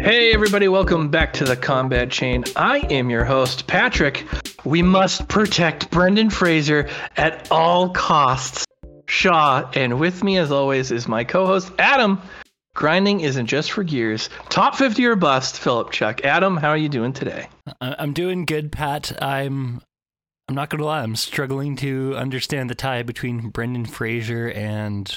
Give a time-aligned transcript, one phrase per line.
[0.00, 2.44] Hey, everybody, welcome back to the Combat Chain.
[2.56, 4.26] I am your host, Patrick.
[4.64, 8.64] We must protect Brendan Fraser at all costs.
[9.06, 12.22] Shaw, and with me, as always, is my co host, Adam.
[12.78, 14.30] Grinding isn't just for gears.
[14.50, 16.24] Top 50 or bust, Philip Chuck.
[16.24, 17.48] Adam, how are you doing today?
[17.80, 19.20] I'm doing good, Pat.
[19.20, 19.82] I'm
[20.48, 25.12] I'm not gonna lie, I'm struggling to understand the tie between Brendan Fraser and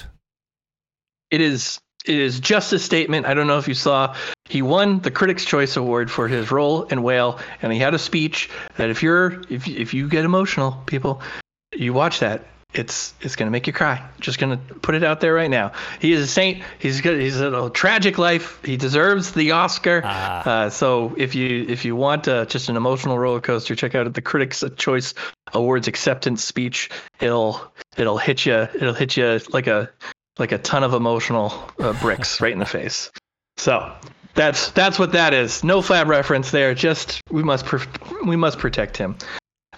[1.29, 3.27] It is it is just a statement.
[3.27, 4.15] I don't know if you saw.
[4.49, 7.99] He won the Critics' Choice Award for his role in Whale, and he had a
[7.99, 11.21] speech that if you're if if you get emotional, people,
[11.75, 12.43] you watch that.
[12.73, 14.07] It's it's gonna make you cry.
[14.21, 15.73] Just gonna put it out there right now.
[15.99, 16.63] He is a saint.
[16.79, 17.19] He's good.
[17.19, 18.63] He's a, a tragic life.
[18.63, 20.01] He deserves the Oscar.
[20.05, 20.49] Ah.
[20.49, 24.13] Uh, so if you if you want uh, just an emotional roller coaster, check out
[24.13, 25.13] the Critics' Choice
[25.53, 26.89] Awards acceptance speech.
[27.19, 27.61] It'll
[27.97, 28.53] it'll hit you.
[28.53, 29.89] It'll hit you like a
[30.39, 33.11] like a ton of emotional uh, bricks right in the face.
[33.57, 33.93] So
[34.33, 35.63] that's that's what that is.
[35.63, 36.73] No flab reference there.
[36.73, 37.85] Just we must pr-
[38.25, 39.17] we must protect him.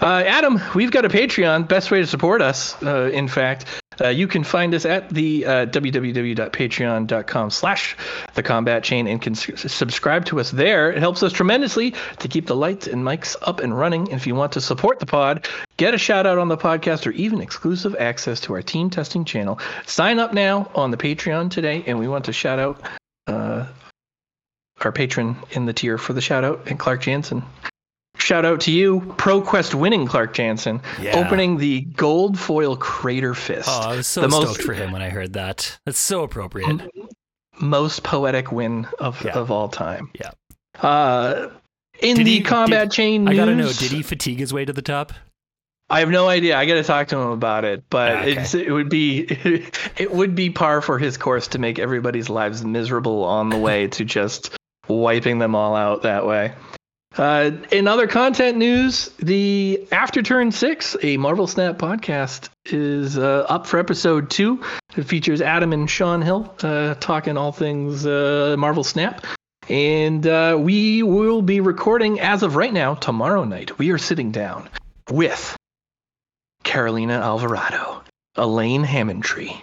[0.04, 1.66] Uh, Adam, we've got a Patreon.
[1.66, 3.66] Best way to support us, uh, in fact,
[4.02, 7.96] uh, you can find us at the uh, www.patreon.com slash
[8.34, 10.92] the combat chain and can subscribe to us there.
[10.92, 14.10] It helps us tremendously to keep the lights and mics up and running.
[14.10, 17.08] And if you want to support the pod, get a shout out on the podcast
[17.08, 21.50] or even exclusive access to our team testing channel, sign up now on the Patreon
[21.50, 21.82] today.
[21.88, 22.82] And we want to shout out
[23.28, 23.68] uh,
[24.82, 27.44] our patron in the tier for the shout out and Clark Jansen.
[28.24, 31.18] Shout out to you, ProQuest winning Clark Jansen, Yeah.
[31.20, 33.68] opening the gold foil crater fist.
[33.70, 35.78] Oh, I was so the stoked most, for him when I heard that.
[35.86, 36.90] That's so appropriate.
[37.60, 39.34] most poetic win of, Yeah.
[39.34, 40.10] of all time.
[40.20, 40.32] Yeah.
[40.82, 41.50] Uh,
[42.00, 44.54] in Did the he- combat did- chain news, I gotta know, did he fatigue his
[44.54, 45.12] way to the top?
[45.90, 46.58] I have no idea.
[46.58, 48.38] I got to talk to him about it, but Ah, okay.
[48.38, 49.20] it's, it would be
[49.98, 53.88] it would be par for his course to make everybody's lives miserable on the way
[53.90, 54.56] to just
[54.88, 56.54] wiping them all out that way.
[57.18, 63.46] Uh, in other content news, the After Turn Six, a Marvel Snap podcast, is uh,
[63.48, 64.64] up for episode two.
[64.98, 69.26] It features Adam and Sean Hill uh, talking all things uh, Marvel Snap.
[69.70, 73.78] And uh, we will be recording as of right now, tomorrow night.
[73.78, 74.68] We are sitting down
[75.10, 75.56] with
[76.64, 78.04] Carolina Alvarado,
[78.36, 79.56] Elaine Hammondtree,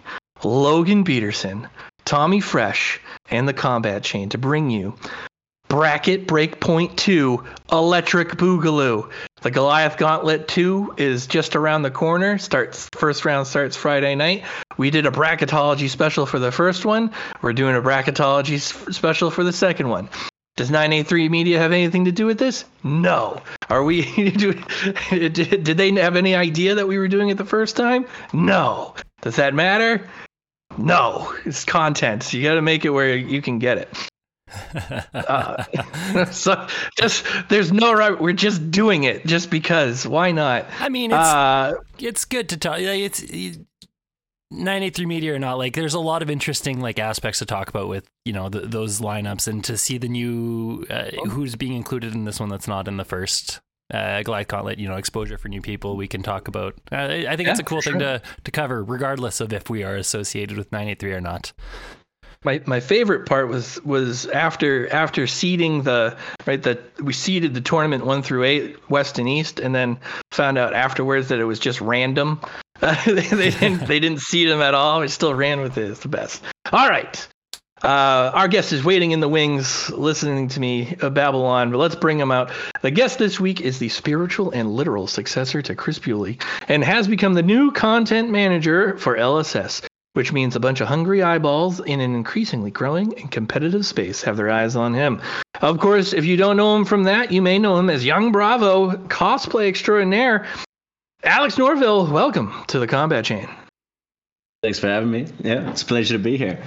[0.44, 1.68] Logan Peterson,
[2.04, 4.94] Tommy Fresh, and the Combat Chain to bring you
[5.70, 9.08] Bracket Breakpoint 2 Electric Boogaloo.
[9.42, 12.38] The Goliath Gauntlet 2 is just around the corner.
[12.38, 14.42] Starts first round starts Friday night.
[14.76, 17.12] We did a bracketology special for the first one.
[17.40, 18.58] We're doing a bracketology
[18.92, 20.08] special for the second one.
[20.56, 22.64] Does 983 Media have anything to do with this?
[22.82, 23.40] No.
[23.68, 24.02] Are we
[25.12, 28.06] did, did they have any idea that we were doing it the first time?
[28.32, 28.96] No.
[29.22, 30.08] Does that matter?
[30.76, 31.32] No.
[31.44, 32.32] It's content.
[32.34, 34.09] You got to make it where you can get it.
[35.14, 36.66] Uh, so
[36.98, 38.20] just there's no right.
[38.20, 40.06] We're just doing it just because.
[40.06, 40.66] Why not?
[40.78, 42.74] I mean, it's Uh, it's good to talk.
[42.78, 43.60] like, It's it-
[44.52, 45.58] 983 media or not.
[45.58, 48.64] Like, there's a lot of interesting like aspects to talk about with you know th
[48.68, 52.66] those lineups and to see the new uh, who's being included in this one that's
[52.68, 53.60] not in the first.
[53.92, 55.96] Uh, Goliath Gauntlet, you know, exposure for new people.
[55.96, 56.74] We can talk about.
[56.92, 59.96] Uh, I think it's a cool thing to to cover, regardless of if we are
[59.96, 61.52] associated with 983 or not.
[62.44, 67.60] My my favorite part was was after after seeding the right that we seeded the
[67.60, 69.98] tournament one through eight west and east and then
[70.30, 72.40] found out afterwards that it was just random.
[72.80, 75.00] Uh, they, they didn't they didn't seed them at all.
[75.00, 75.90] We still ran with it.
[75.90, 76.42] It's the best.
[76.72, 77.28] All right.
[77.82, 81.78] Uh, our guest is waiting in the wings, listening to me uh, babble on, but
[81.78, 82.50] let's bring him out.
[82.82, 87.08] The guest this week is the spiritual and literal successor to Chris Bewley and has
[87.08, 92.00] become the new content manager for LSS which means a bunch of hungry eyeballs in
[92.00, 95.20] an increasingly growing and competitive space have their eyes on him.
[95.60, 98.32] Of course, if you don't know him from that, you may know him as Young
[98.32, 100.46] Bravo, cosplay extraordinaire.
[101.22, 103.48] Alex Norvill, welcome to the Combat Chain.
[104.62, 105.26] Thanks for having me.
[105.40, 106.62] Yeah, it's a pleasure to be here.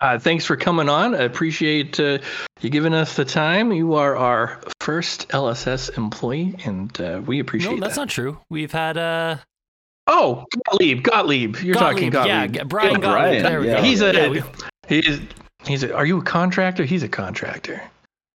[0.00, 1.14] Uh, thanks for coming on.
[1.14, 2.18] I appreciate uh,
[2.60, 3.72] you giving us the time.
[3.72, 8.02] You are our first LSS employee, and uh, we appreciate No, that's that.
[8.02, 8.38] not true.
[8.50, 9.36] We've had uh,
[10.06, 11.56] Oh, Gottlieb, Gottlieb.
[11.62, 12.28] You're talking Gottlieb.
[12.28, 13.02] Yeah, G- Brian Gottlieb.
[13.02, 13.76] Brian, There we yeah.
[13.76, 13.82] go.
[13.82, 14.42] He's a Yeah, we-
[14.88, 15.20] he's
[15.64, 15.94] he's a.
[15.94, 16.84] Are you a contractor?
[16.84, 17.80] He's a contractor.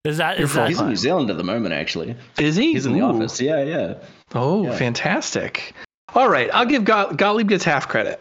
[0.03, 2.15] is that You're that He's in New Zealand at the moment, actually.
[2.39, 2.73] Is he?
[2.73, 3.03] He's in the Ooh.
[3.15, 3.39] office.
[3.39, 3.93] Yeah, yeah.
[4.33, 4.75] Oh, Yeah.
[4.77, 5.73] fantastic.
[6.15, 8.19] All right, I'll give Got- Gottlieb gets half credit.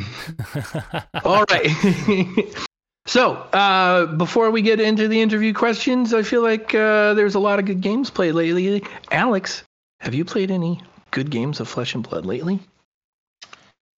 [1.24, 2.54] All right.
[3.06, 7.38] So, uh, before we get into the interview questions, I feel like uh, there's a
[7.40, 8.84] lot of good games played lately.
[9.10, 9.62] Alex,
[10.00, 12.60] have you played any good games of Flesh and Blood lately?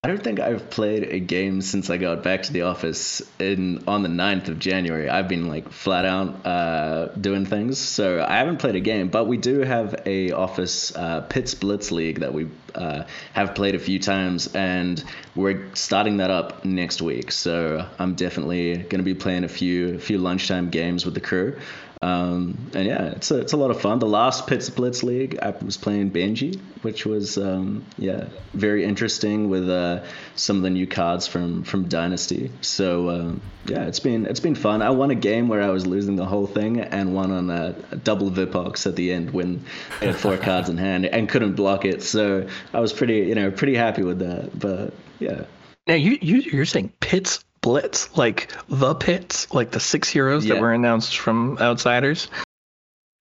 [0.02, 3.84] I don't think I've played a game since I got back to the office in
[3.86, 5.10] on the 9th of January.
[5.10, 9.08] I've been like flat out uh, doing things, so I haven't played a game.
[9.08, 13.04] But we do have a office uh, Pits Blitz League that we uh,
[13.34, 15.04] have played a few times, and
[15.34, 17.30] we're starting that up next week.
[17.30, 21.20] So I'm definitely going to be playing a few a few lunchtime games with the
[21.20, 21.58] crew.
[22.02, 23.98] Um, and yeah, it's a, it's a lot of fun.
[23.98, 29.50] The last Pits Blitz League, I was playing Benji, which was um, yeah very interesting
[29.50, 30.02] with uh,
[30.34, 32.50] some of the new cards from from Dynasty.
[32.62, 34.80] So um, yeah, it's been it's been fun.
[34.80, 37.74] I won a game where I was losing the whole thing and won on a,
[37.90, 39.62] a double Vipox at the end when
[40.00, 42.02] I had four cards in hand and couldn't block it.
[42.02, 44.58] So I was pretty you know pretty happy with that.
[44.58, 45.44] But yeah.
[45.86, 50.54] Now you, you you're saying Pits Blitz, like the pits, like the six heroes Yeah.
[50.54, 52.28] that were announced from Outsiders.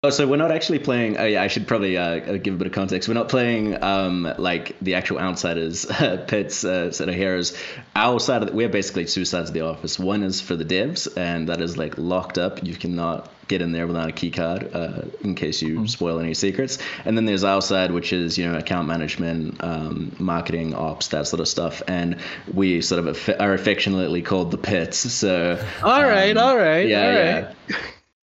[0.05, 1.17] Oh, so we're not actually playing.
[1.19, 3.09] Oh, yeah, I should probably uh, give a bit of context.
[3.09, 5.87] We're not playing um, like the actual outsiders
[6.29, 7.59] pits uh, set of heroes.
[7.97, 9.99] Our side of the, we're basically two sides of the office.
[9.99, 12.63] One is for the devs, and that is like locked up.
[12.63, 16.35] You cannot get in there without a key card uh, in case you spoil any
[16.35, 16.79] secrets.
[17.05, 21.27] And then there's our side, which is you know account management, um, marketing, ops, that
[21.27, 21.83] sort of stuff.
[21.89, 22.19] And
[22.55, 24.99] we sort of aff- are affectionately called the pits.
[24.99, 27.41] So All right, um, all right, yeah, all yeah.
[27.47, 27.57] right.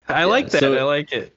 [0.10, 0.60] I like that.
[0.60, 1.34] so- I like it.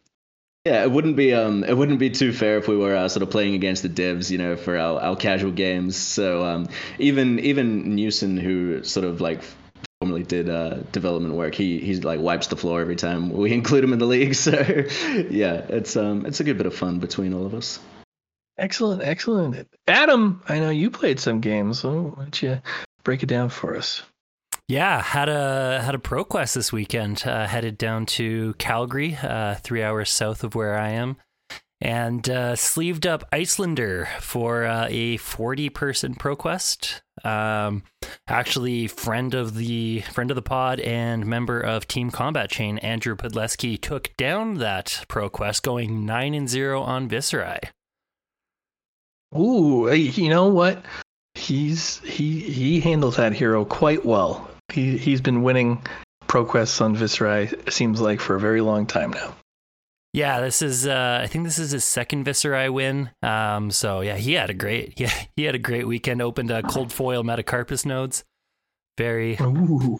[0.65, 3.23] Yeah, it wouldn't be um it wouldn't be too fair if we were uh, sort
[3.23, 5.95] of playing against the devs, you know, for our, our casual games.
[5.97, 6.69] So um
[6.99, 9.43] even even Newson, who sort of like
[10.01, 13.85] formerly did uh, development work, he he's like wipes the floor every time we include
[13.85, 14.35] him in the league.
[14.45, 17.79] So yeah, it's um it's a good bit of fun between all of us.
[18.57, 19.69] Excellent, excellent.
[19.87, 21.81] Adam, I know you played some games.
[21.81, 22.63] So why don't you
[23.03, 24.03] break it down for us?
[24.67, 27.25] Yeah, had a had a pro quest this weekend.
[27.27, 31.19] Uh, headed down to Calgary, uh, three hours south of where I am,
[31.83, 37.03] and uh, sleeved up Iyslander for uh, a forty person pro quest.
[37.25, 37.83] Um,
[38.27, 43.17] actually, friend of the friend of the pod and member of Team Combat Chain, Andrew
[43.17, 47.69] Podleski, took down that pro quest, going nine and zero on Viserai.
[49.37, 50.83] Ooh, you know what?
[51.35, 54.49] He's he he handles that hero quite well.
[54.73, 55.83] He he's been winning
[56.27, 57.53] ProQuests on Viserai.
[57.53, 59.35] it Seems like for a very long time now.
[60.13, 60.87] Yeah, this is.
[60.87, 63.11] Uh, I think this is his second Viserai win.
[63.23, 64.95] Um, so yeah, he had a great.
[65.01, 66.23] Yeah, he had a great weekend.
[66.23, 68.25] Opened a cold foil Metacarpus nodes.
[68.97, 69.99] Very, Ooh,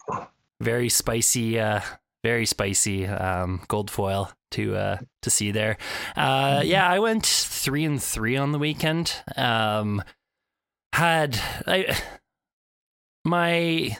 [0.61, 1.59] very spicy.
[1.59, 1.81] Uh,
[2.23, 5.77] very spicy um, gold foil to uh, to see there.
[6.17, 9.15] Uh, yeah, I went three and three on the weekend.
[9.37, 10.03] Um,
[10.93, 11.97] had I
[13.25, 13.99] my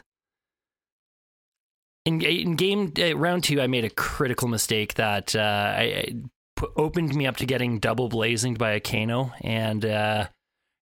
[2.05, 5.39] in, in game uh, round two, I made a critical mistake that uh,
[5.77, 10.27] I, I opened me up to getting double blazinged by a Kano, and uh,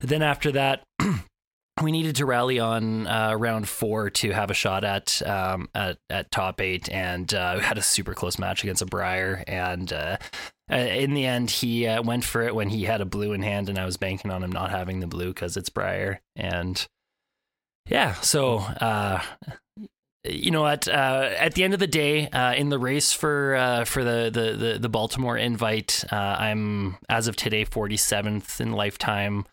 [0.01, 0.83] then after that,
[1.81, 5.97] we needed to rally on uh, round four to have a shot at um, at,
[6.09, 9.93] at top eight, and uh, we had a super close match against a Briar, and
[9.93, 10.17] uh,
[10.69, 13.79] in the end, he went for it when he had a blue in hand, and
[13.79, 16.85] I was banking on him not having the blue because it's Briar, and
[17.87, 18.59] yeah, so
[20.23, 20.87] you know what?
[20.87, 24.29] Uh, at the end of the day, uh, in the race for uh, for the,
[24.31, 29.45] the the the Baltimore invite, uh, I'm as of today 47th in lifetime.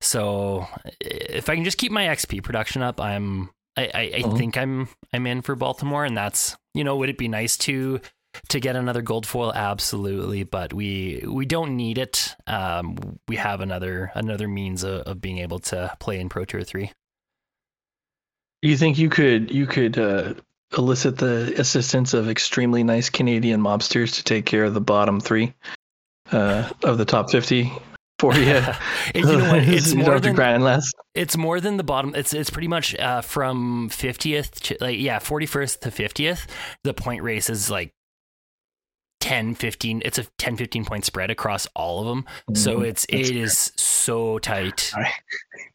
[0.00, 0.66] So
[1.00, 4.36] if I can just keep my XP production up, I'm I, I, I Mhm.
[4.38, 8.00] think I'm I'm in for Baltimore, and that's you know would it be nice to
[8.48, 9.52] to get another gold foil?
[9.52, 12.34] Absolutely, but we we don't need it.
[12.46, 16.62] Um, we have another another means of, of being able to play in Pro Tour
[16.62, 16.92] three.
[18.62, 20.34] You think you could you could uh,
[20.76, 25.54] elicit the assistance of extremely nice Canadian mobsters to take care of the bottom three
[26.32, 27.72] uh, of the top fifty
[28.18, 28.62] for you?
[29.14, 29.62] You know what?
[29.68, 30.92] It's more than grind less.
[31.14, 32.14] It's more than the bottom.
[32.14, 36.46] It's it's pretty much uh, from fiftieth, to, like yeah, forty first to fiftieth.
[36.84, 37.94] The point race is like
[39.20, 40.02] 10, 15.
[40.04, 42.24] It's a 10, 15 point spread across all of them.
[42.54, 42.86] So Mhm.
[42.86, 44.92] it's That's it is so tight.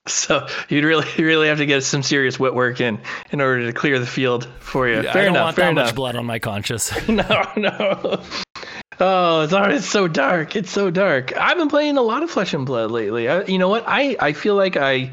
[0.06, 3.00] So you'd really really have to get some serious wet work in
[3.32, 5.00] in order to clear the field for you.
[5.00, 5.44] I Fair don't enough.
[5.46, 5.86] want fair that enough.
[5.88, 6.92] much blood on my conscience.
[7.08, 8.22] no, no.
[9.00, 10.58] Oh, it's already it's so dark.
[10.58, 11.32] It's so dark.
[11.38, 13.30] I've been playing a lot of Flesh and Blood lately.
[13.30, 13.86] I, you know what?
[13.88, 15.10] I, I feel like I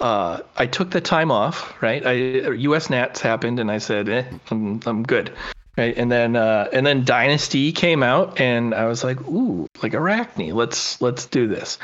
[0.00, 1.80] uh, I took the time off.
[1.80, 2.04] Right.
[2.04, 2.90] I U.S.
[2.90, 5.32] Nats happened, and I said, eh, I'm I'm good.
[5.76, 5.96] Right.
[5.96, 10.54] And then uh, and then Dynasty came out, and I was like, ooh, like Arakni.
[10.54, 11.78] Let's let's do this.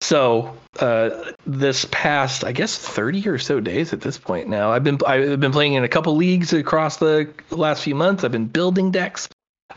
[0.00, 1.10] so uh,
[1.46, 5.38] this past, I guess, 30 or so days at this point now, I've been I've
[5.40, 8.24] been playing in a couple leagues across the last few months.
[8.24, 9.28] I've been building decks.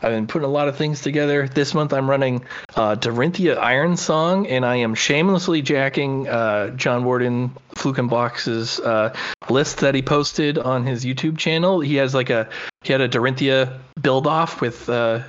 [0.02, 1.46] I've been putting a lot of things together.
[1.46, 2.44] This month I'm running
[2.74, 9.14] uh, Dorinthia Ironsong, and I am shamelessly jacking uh, John Warden Flukenbox's uh,
[9.48, 11.80] list that he posted on his YouTube channel.
[11.80, 12.48] He has like a
[12.82, 15.20] he had a Dorinthia build off with uh,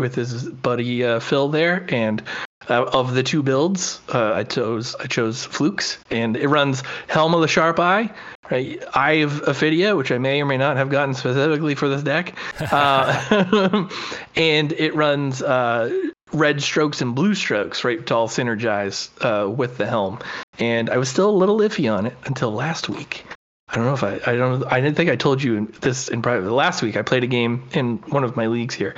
[0.00, 2.22] with his buddy uh, Phil there, and
[2.68, 7.34] uh, of the two builds, uh, I chose I chose Flukes, and it runs Helm
[7.34, 8.10] of the Sharp Eye,
[8.50, 8.82] right?
[8.94, 12.34] Eye of Ophidia, which I may or may not have gotten specifically for this deck,
[12.72, 13.88] uh,
[14.36, 19.78] and it runs uh, red strokes and blue strokes, right, to all synergize uh, with
[19.78, 20.18] the Helm.
[20.58, 23.24] And I was still a little iffy on it until last week.
[23.70, 26.22] I don't know if I I don't I didn't think I told you this in
[26.22, 26.50] private.
[26.50, 28.96] Last week I played a game in one of my leagues here,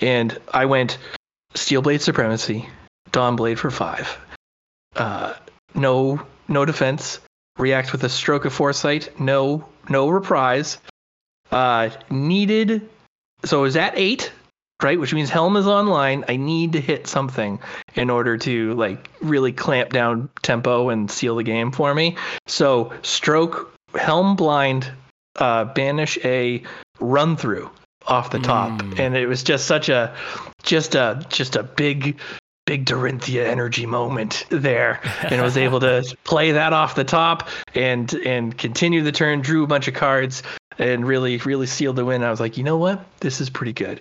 [0.00, 0.98] and I went
[1.54, 2.68] Steel Blade Supremacy,
[3.12, 4.16] Dawn Blade for five.
[4.96, 5.34] Uh,
[5.74, 7.20] no, no defense.
[7.58, 9.20] React with a stroke of foresight.
[9.20, 10.78] No, no reprise.
[11.52, 12.88] Uh, needed.
[13.44, 14.32] So it was at eight,
[14.82, 14.98] right?
[14.98, 16.24] Which means Helm is online.
[16.28, 17.60] I need to hit something
[17.94, 22.16] in order to like really clamp down tempo and seal the game for me.
[22.46, 24.90] So stroke, Helm blind,
[25.36, 26.62] uh, banish a
[27.00, 27.70] run through
[28.06, 28.98] off the top, Mm.
[28.98, 30.14] and it was just such a,
[30.62, 32.18] just a, just a big
[32.66, 38.12] big Dorinthia energy moment there, and was able to play that off the top and
[38.14, 40.42] and continue the turn, drew a bunch of cards,
[40.78, 42.22] and really really sealed the win.
[42.22, 44.00] I was like, you know what, this is pretty good.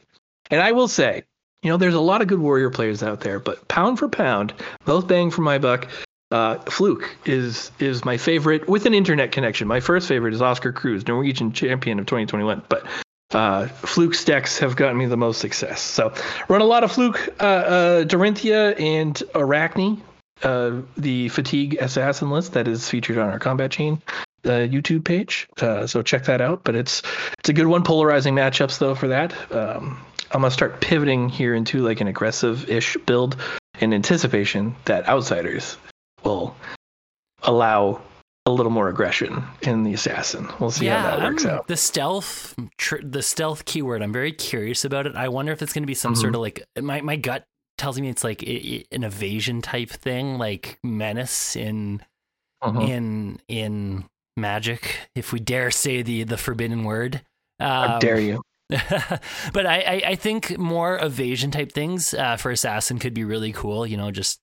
[0.51, 1.23] And I will say,
[1.61, 4.53] you know, there's a lot of good warrior players out there, but pound for pound,
[4.85, 5.87] both bang for my buck.
[6.33, 9.67] Uh, Fluke is is my favorite with an internet connection.
[9.67, 12.63] My first favorite is Oscar Cruz, Norwegian champion of 2021.
[12.67, 12.87] But
[13.35, 15.79] uh, Fluke's decks have gotten me the most success.
[15.79, 16.11] So
[16.47, 20.01] run a lot of Fluke, uh, uh, Dorinthia, and Arakni,
[20.41, 24.01] uh, the Fatigue Assassin list that is featured on our Combat Chain
[24.43, 25.47] uh, YouTube page.
[25.61, 26.63] Uh, so check that out.
[26.63, 27.03] But it's
[27.37, 27.83] it's a good one.
[27.83, 29.35] Polarizing matchups though for that.
[29.51, 33.37] Um, I'm gonna start pivoting here into like an aggressive-ish build
[33.79, 35.77] in anticipation that outsiders
[36.23, 36.55] will
[37.43, 38.01] allow
[38.45, 40.49] a little more aggression in the assassin.
[40.59, 41.67] We'll see how that works I'm- out.
[41.67, 44.01] The stealth, tr- the stealth keyword.
[44.01, 45.15] I'm very curious about it.
[45.15, 46.17] I wonder if it's going to be some Mhm.
[46.17, 47.45] sort of like my my gut
[47.77, 52.01] tells me it's like i- i- an evasion type thing, like menace in
[52.63, 52.89] Mhm.
[52.89, 57.21] in in magic, if we dare say the the forbidden word.
[57.59, 58.41] How Um, dare you?
[59.53, 63.51] but I, I, I think more evasion type things uh, for assassin could be really
[63.53, 63.85] cool.
[63.85, 64.39] You know, just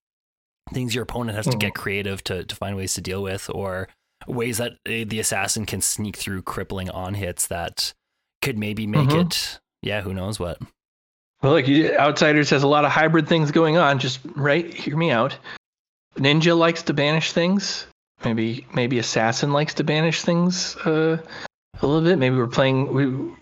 [0.72, 3.88] things your opponent has to get creative to, to find ways to deal with, or
[4.26, 7.92] ways that uh, the assassin can sneak through crippling on hits that
[8.42, 9.26] could maybe make Mhm.
[9.26, 9.60] it.
[9.82, 10.58] Yeah, who knows what?
[11.42, 13.98] Well, look, you, Outsiders has a lot of hybrid things going on.
[13.98, 15.36] Just right, hear me out.
[16.16, 17.86] Ninja likes to banish things.
[18.24, 21.16] Maybe maybe Assassin likes to banish things uh,
[21.80, 22.18] a little bit.
[22.18, 22.92] Maybe we're playing.
[22.92, 23.34] We,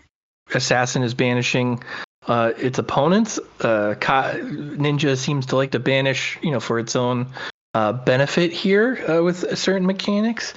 [0.55, 1.83] Assassin is banishing
[2.27, 3.39] uh, its opponents.
[3.61, 7.27] Uh, Ka- Ninja seems to like to banish, you know, for its own
[7.73, 10.53] uh, benefit here uh, with certain mechanics.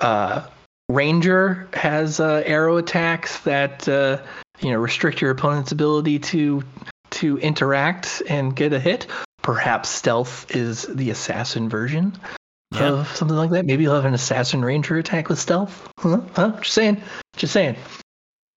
[0.00, 0.46] Uh,
[0.88, 4.18] Ranger has uh, arrow attacks that uh,
[4.60, 6.62] you know restrict your opponent's ability to
[7.10, 9.06] to interact and get a hit.
[9.42, 12.12] Perhaps stealth is the assassin version
[12.72, 12.88] Yeah.
[12.92, 13.64] of something like that.
[13.66, 15.88] Maybe you'll have an assassin ranger attack with stealth.
[15.98, 16.20] Huh?
[16.34, 16.52] huh?
[16.60, 17.02] Just saying.
[17.36, 17.76] Just saying.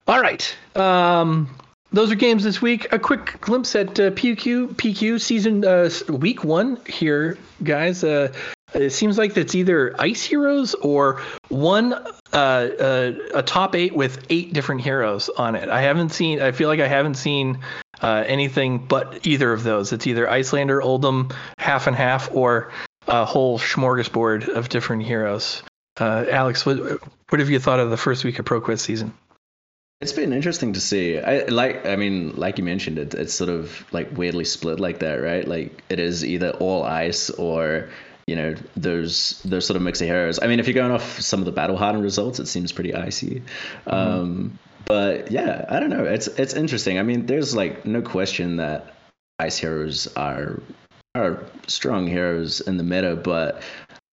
[0.07, 0.55] All right.
[0.75, 1.49] Um,
[1.91, 2.91] those are games this week.
[2.91, 8.03] A quick glimpse at uh, PQ PQ season uh, week one here, guys.
[8.03, 8.33] Uh,
[8.73, 14.25] it seems like it's either Ice Heroes or one uh, uh, a top eight with
[14.29, 15.69] eight different heroes on it.
[15.69, 16.41] I haven't seen.
[16.41, 17.59] I feel like I haven't seen
[18.01, 19.93] uh, anything but either of those.
[19.93, 22.71] It's either Iyslander, Oldhim, half and half, or
[23.07, 25.63] a whole smorgasbord of different heroes.
[25.99, 29.13] Alex, what what have you thought of the first week of ProQuest season?
[29.99, 31.17] It's been interesting to see.
[31.17, 31.87] I like.
[31.87, 35.47] I mean, like you mentioned, it, it's sort of like weirdly split like that, right?
[35.47, 37.89] Like it is either all ice or
[38.27, 40.39] you know those those sort of mix of heroes.
[40.39, 42.93] I mean, if you're going off some of the battle hardened results, it seems pretty
[42.93, 43.41] icy.
[43.87, 46.05] Um, but yeah, I don't know.
[46.05, 46.99] It's it's interesting.
[46.99, 48.93] I mean, there's like no question that
[49.39, 50.61] ice heroes are
[51.15, 53.63] are strong heroes in the meta, but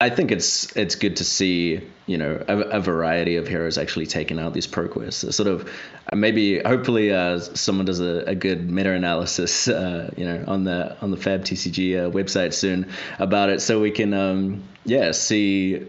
[0.04, 4.06] I think it's it's good to see you know a, a variety of heroes actually
[4.06, 5.34] taking out these pro quests.
[5.34, 5.72] Sort of
[6.12, 10.66] uh, maybe hopefully uh, someone does a, a good meta analysis uh, you know on
[10.66, 15.12] the on the Fab TCG uh, website soon about it, so we can um, yeah
[15.12, 15.88] see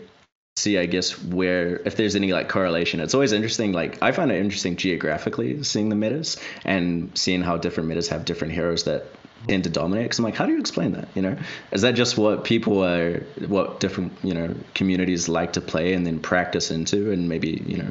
[0.57, 3.01] see I guess where if there's any like correlation.
[3.01, 3.73] It's always interesting.
[3.73, 8.25] Like I find it interesting geographically seeing the metas and seeing how different metas have
[8.25, 9.07] different heroes that
[9.49, 10.05] tend to dominate.
[10.05, 11.09] Because I'm like, how do you explain that?
[11.15, 11.37] You know,
[11.73, 16.07] is that just what people are, what different you know communities like to play and
[16.07, 17.91] then practice into, and maybe you know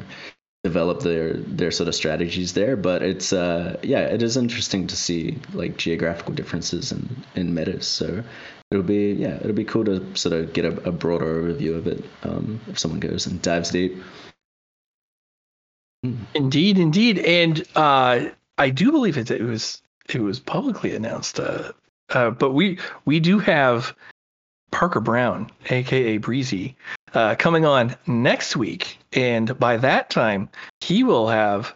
[0.64, 2.76] develop their their sort of strategies there.
[2.76, 7.86] But it's uh yeah, it is interesting to see like geographical differences in in metas.
[7.86, 8.24] So
[8.70, 11.86] it'll be yeah, it'll be cool to sort of get a, a broader overview of
[11.86, 14.02] it um, if someone goes and dives deep.
[16.34, 18.26] Indeed, indeed, and uh,
[18.58, 19.80] I do believe it, it was
[20.12, 21.40] it was publicly announced.
[21.40, 21.72] Uh,
[22.10, 23.94] uh, but we we do have
[24.70, 26.76] Parker Brown, aka Breezy,
[27.12, 30.48] uh, coming on next week, and by that time
[30.80, 31.74] he will have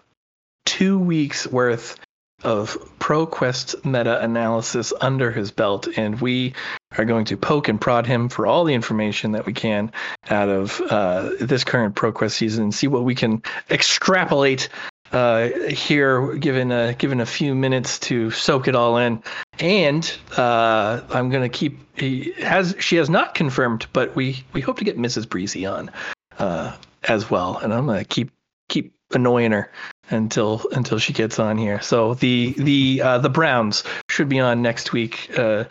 [0.66, 1.99] two weeks worth
[2.44, 6.54] of ProQuest meta analysis under his belt, and we
[6.97, 9.92] are going to poke and prod him for all the information that we can
[10.30, 14.68] out of uh, this current ProQuest season and see what we can extrapolate
[15.12, 19.23] uh, here, given a, given a few minutes to soak it all in.
[19.59, 21.79] And uh, I'm going to keep.
[21.99, 25.29] He has she has not confirmed, but we we hope to get Mrs.
[25.29, 25.91] Breezy on
[26.38, 28.31] uh, as well, and I'm going to keep
[28.69, 29.71] keep annoying her
[30.11, 31.81] until until she gets on here.
[31.81, 35.65] So the the uh, the Browns should be on next week uh,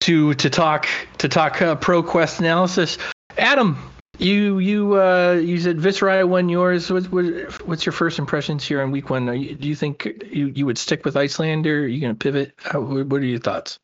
[0.00, 0.86] to to talk
[1.18, 2.98] to talk uh, pro quest analysis.
[3.38, 3.78] Adam,
[4.20, 6.90] you you uh, you said Viserai won yours.
[6.90, 9.26] What, what, what's your first impressions here on week one?
[9.40, 11.84] You, do you think you, you would stick with Iyslander?
[11.84, 12.52] Are you going to pivot?
[12.58, 13.78] How, what are your thoughts?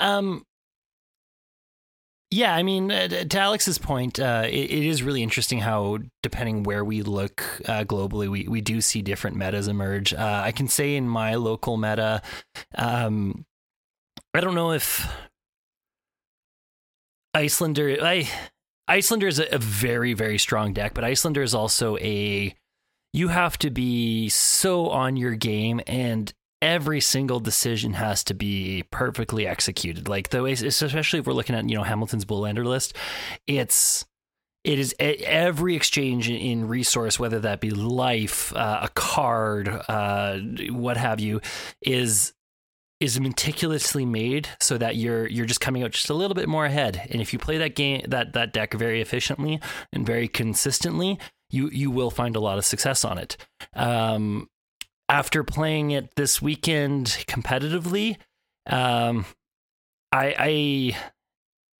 [0.00, 0.44] Um,
[2.30, 6.64] yeah, I mean, uh, to Alex's point, uh, it, it is really interesting how, depending
[6.64, 10.12] where we look uh, globally, we, we do see different metas emerge.
[10.12, 12.22] Uh, I can say in my local meta,
[12.74, 13.46] um,
[14.34, 15.08] I don't know if
[17.34, 18.28] Iyslander, I
[18.88, 22.54] Iyslander is a, a very very strong deck, but Iyslander is also a
[23.12, 28.84] you have to be so on your game and every single decision has to be
[28.90, 30.08] perfectly executed.
[30.08, 32.94] Like the way, especially if we're looking at you know Hamilton's Bullender list,
[33.46, 34.04] it's
[34.64, 40.38] it is every exchange in resource, whether that be life, uh, a card, uh,
[40.70, 41.40] what have you,
[41.80, 42.32] is
[42.98, 46.64] is meticulously made so that you're you're just coming out just a little bit more
[46.64, 47.06] ahead.
[47.10, 49.60] And if you play that game that that deck very efficiently
[49.92, 51.18] and very consistently,
[51.50, 53.36] you you will find a lot of success on it.
[53.74, 54.48] Um,
[55.08, 58.16] after playing it this weekend competitively,
[58.66, 59.24] um,
[60.10, 60.96] I, I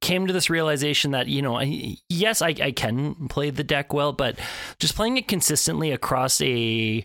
[0.00, 3.92] came to this realization that you know I, yes I, I can play the deck
[3.92, 4.38] well but
[4.78, 7.04] just playing it consistently across a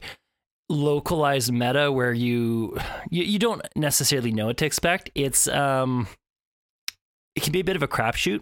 [0.71, 2.77] localized meta where you
[3.09, 6.07] you, you don't necessarily know what to expect it's um
[7.35, 8.41] it can be a bit of a crapshoot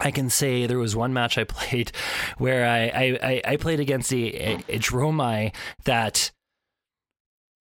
[0.00, 1.92] I can say there was one match I played
[2.38, 6.30] where I I, I played against a, a, a Dromai that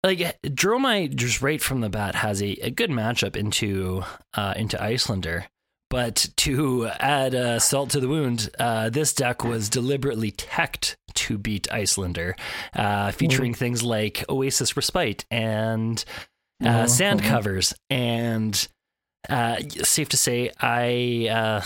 [0.03, 4.81] like Dromai just right from the bat has a, a good matchup into uh, into
[4.81, 5.45] Iyslander.
[5.93, 11.37] But to add uh, salt to the wound, uh, this deck was deliberately teched to
[11.37, 12.33] beat Iyslander,
[12.73, 13.57] uh, featuring mm.
[13.57, 16.03] things like Oasis Respite and
[16.65, 17.75] uh, oh, sand covers.
[17.91, 18.67] And
[19.29, 21.61] uh, safe to say, I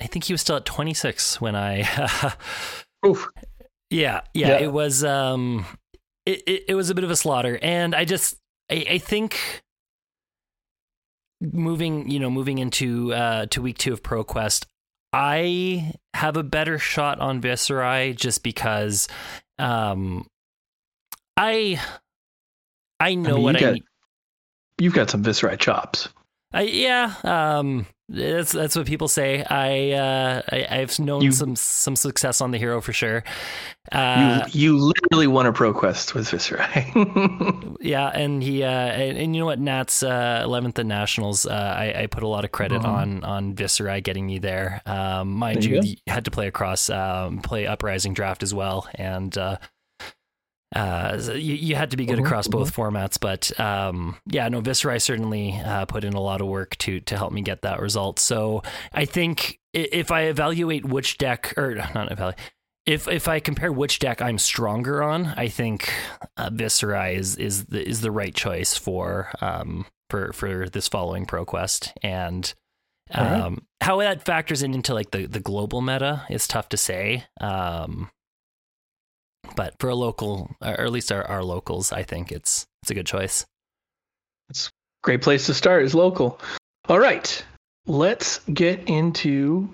[0.00, 2.34] I think he was still at 26 when I.
[3.06, 3.28] Oof.
[3.90, 5.04] Yeah, yeah, yeah, it was.
[5.04, 5.66] Um,
[6.24, 8.36] it, it, it was a bit of a slaughter, and I just
[8.70, 9.62] I, I think
[11.40, 14.66] moving you know moving into uh, to week two of ProQuest,
[15.12, 19.08] I have a better shot on Viserai just because
[19.58, 20.26] um,
[21.36, 21.80] I
[23.00, 23.82] I know I mean, what I need.
[24.78, 26.08] You've got some Viserai chops.
[26.52, 29.42] I, yeah, um, that's that's what people say.
[29.42, 33.24] I, uh, I have known you, some some success on the hero for sure.
[33.90, 37.76] Uh, you you literally won a pro quest with Viserai.
[37.80, 41.46] yeah, and he uh, and, and, you know what, Nats uh, eleventh at nationals.
[41.46, 42.92] Uh, I, I put a lot of credit uh-huh.
[42.92, 44.82] on on Viserai getting me there.
[44.86, 48.86] Um, mind there you, you had to play across um, play uprising draft as well,
[48.94, 49.36] and
[50.74, 52.90] uh, you, you, had to be good uh-huh, across both uh-huh.
[52.90, 57.00] formats, but um, yeah, no, Viserai certainly uh, put in a lot of work to
[57.00, 58.18] to help me get that result.
[58.18, 62.40] So I think if I evaluate which deck, or not evaluate,
[62.84, 65.92] if if I compare which deck I'm stronger on, I think
[66.36, 71.26] uh, Viserai is is the, is the right choice for um for for this following
[71.26, 72.52] ProQuest and.
[73.12, 73.62] Um, right.
[73.82, 77.22] how that factors in into like the, the global meta is tough to say.
[77.40, 78.10] Um,
[79.56, 82.94] but for a local, or at least our, our locals, I think it's it's a
[82.94, 83.44] good choice.
[84.48, 84.70] It's a
[85.02, 86.38] great place to start is local.
[86.88, 87.44] All right,
[87.86, 89.68] let's get into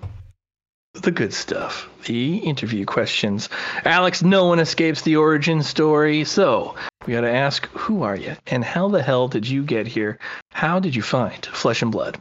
[0.93, 3.49] the good stuff, the interview questions.
[3.83, 8.35] Alex, no one escapes the origin story, so we got to ask, who are you,
[8.47, 10.19] and how the hell did you get here?
[10.63, 12.17] how did you find Flesh and Blood?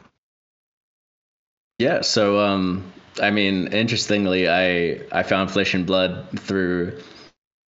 [1.79, 7.01] Yeah, so um, I mean, interestingly, I I found Flesh and Blood through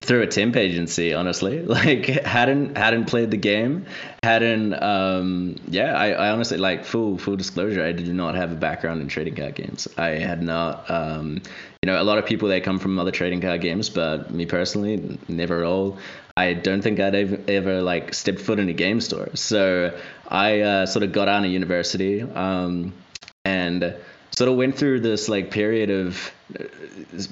[0.05, 1.65] through a temp agency honestly.
[1.75, 3.87] Like hadn't hadn't played the game
[4.23, 8.55] hadn't um yeah I, I honestly like full full disclosure i did not have a
[8.55, 9.89] background in trading card games.
[9.99, 11.43] I had not um
[11.83, 14.47] you know a lot of people they come from other trading card games but me
[14.47, 15.99] personally never at all.
[16.37, 19.31] I don't think i'd ever, ever like stepped foot in a game store.
[19.35, 22.93] So i uh, sort of got out of university um
[23.45, 23.97] and
[24.31, 26.33] sort of went through this like period of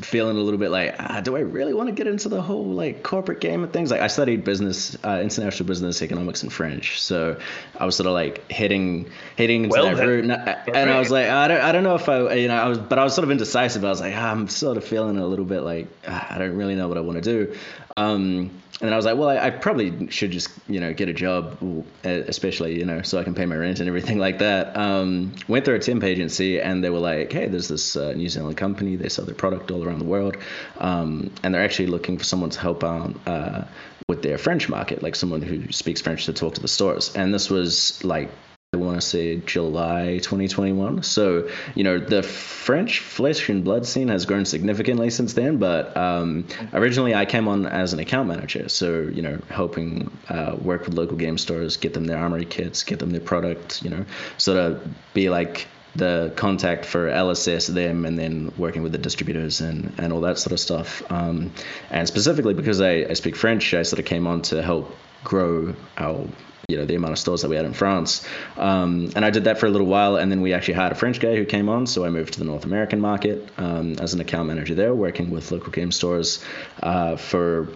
[0.00, 2.64] feeling a little bit like ah, do i really want to get into the whole
[2.64, 3.90] like corporate game of things?
[3.90, 7.00] Like i studied business uh, international business economics and french.
[7.02, 7.38] So
[7.78, 10.98] i was sort of like heading heading into well, that route and, I, and I
[10.98, 13.04] was like I don't, I don't know if i you know i was but i
[13.04, 13.84] was sort of indecisive.
[13.84, 16.56] I was like ah, i'm sort of feeling a little bit like ah, i don't
[16.56, 17.54] really know what i want to do
[17.96, 18.50] um,
[18.80, 21.12] and then I was like, well, I, I, probably should just, you know, get a
[21.12, 21.56] job,
[22.04, 24.76] especially, you know, so I can pay my rent and everything like that.
[24.76, 28.28] Um, went through a temp agency and they were like, hey, there's this uh, New
[28.28, 28.96] Zealand company.
[28.96, 30.36] They sell their product all around the world.
[30.78, 33.64] Um, and they're actually looking for someone to help out uh,
[34.08, 37.14] with their French market, like someone who speaks French to talk to the stores.
[37.14, 38.30] And this was like
[38.74, 41.02] I want to say July 2021.
[41.02, 45.58] So, you know, the French flesh and blood scene has grown significantly since then.
[45.58, 48.70] But um, originally, I came on as an account manager.
[48.70, 52.82] So, you know, helping uh, work with local game stores, get them their armory kits,
[52.82, 54.06] get them their product, you know,
[54.38, 54.82] sort of
[55.12, 60.14] be like the contact for LSS them and then working with the distributors and, and
[60.14, 61.02] all that sort of stuff.
[61.12, 61.52] Um,
[61.90, 65.74] and specifically because I, I speak French, I sort of came on to help grow
[65.98, 66.26] our
[66.68, 68.26] you know the amount of stores that we had in France.
[68.56, 70.94] Um, and I did that for a little while, and then we actually hired a
[70.94, 74.14] French guy who came on, so I moved to the North American market um, as
[74.14, 76.44] an account manager there, working with local game stores
[76.82, 77.68] uh, for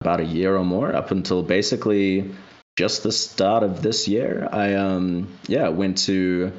[0.00, 2.34] about a year or more, up until basically
[2.76, 4.48] just the start of this year.
[4.50, 6.52] I um, yeah went to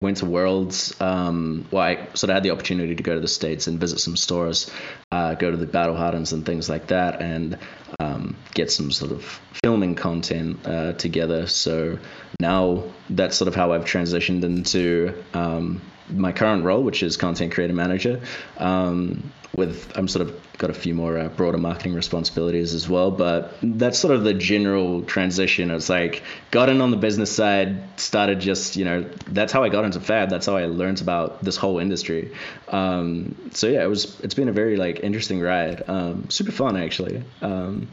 [0.00, 0.98] went to Worlds.
[1.00, 3.98] Um, well, I sort of had the opportunity to go to the States and visit
[3.98, 4.70] some stores,
[5.10, 7.58] uh, go to the Battle Hardens and things like that, and
[7.98, 9.24] um, get some sort of
[9.64, 11.46] filming content uh, together.
[11.46, 11.98] So
[12.40, 17.52] now that's sort of how I've transitioned into um, my current role, which is content
[17.52, 18.20] creator manager.
[18.58, 23.10] Um, with I'm sort of got a few more uh, broader marketing responsibilities as well,
[23.10, 25.70] but that's sort of the general transition.
[25.70, 29.70] It's like got in on the business side, started just you know that's how I
[29.70, 30.28] got into Fab.
[30.28, 32.34] That's how I learned about this whole industry.
[32.68, 36.76] Um, so yeah, it was it's been a very like interesting ride, um, super fun
[36.76, 37.22] actually.
[37.40, 37.88] Um,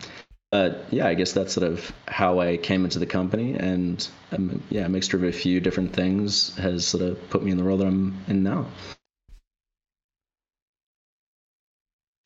[0.53, 4.61] but yeah, I guess that's sort of how I came into the company, and um,
[4.69, 7.63] yeah, a mixture of a few different things has sort of put me in the
[7.63, 8.67] role that I'm in now.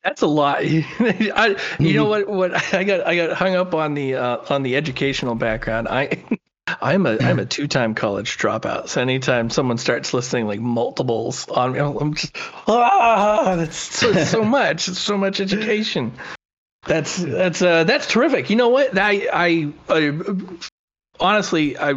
[0.04, 0.58] That's a lot.
[0.60, 2.28] I, you know what?
[2.28, 3.06] What I got?
[3.06, 5.88] I got hung up on the uh, on the educational background.
[5.88, 6.22] I.
[6.82, 8.90] I'm a I'm a two time college dropout.
[8.90, 12.36] So anytime someone starts listing like multiples on me, I'm just
[12.66, 14.86] ah, that's so, so much.
[14.86, 16.12] It's so much education.
[16.88, 18.48] That's that's uh, that's terrific.
[18.48, 18.98] You know what?
[18.98, 20.18] I I, I
[21.20, 21.90] honestly I,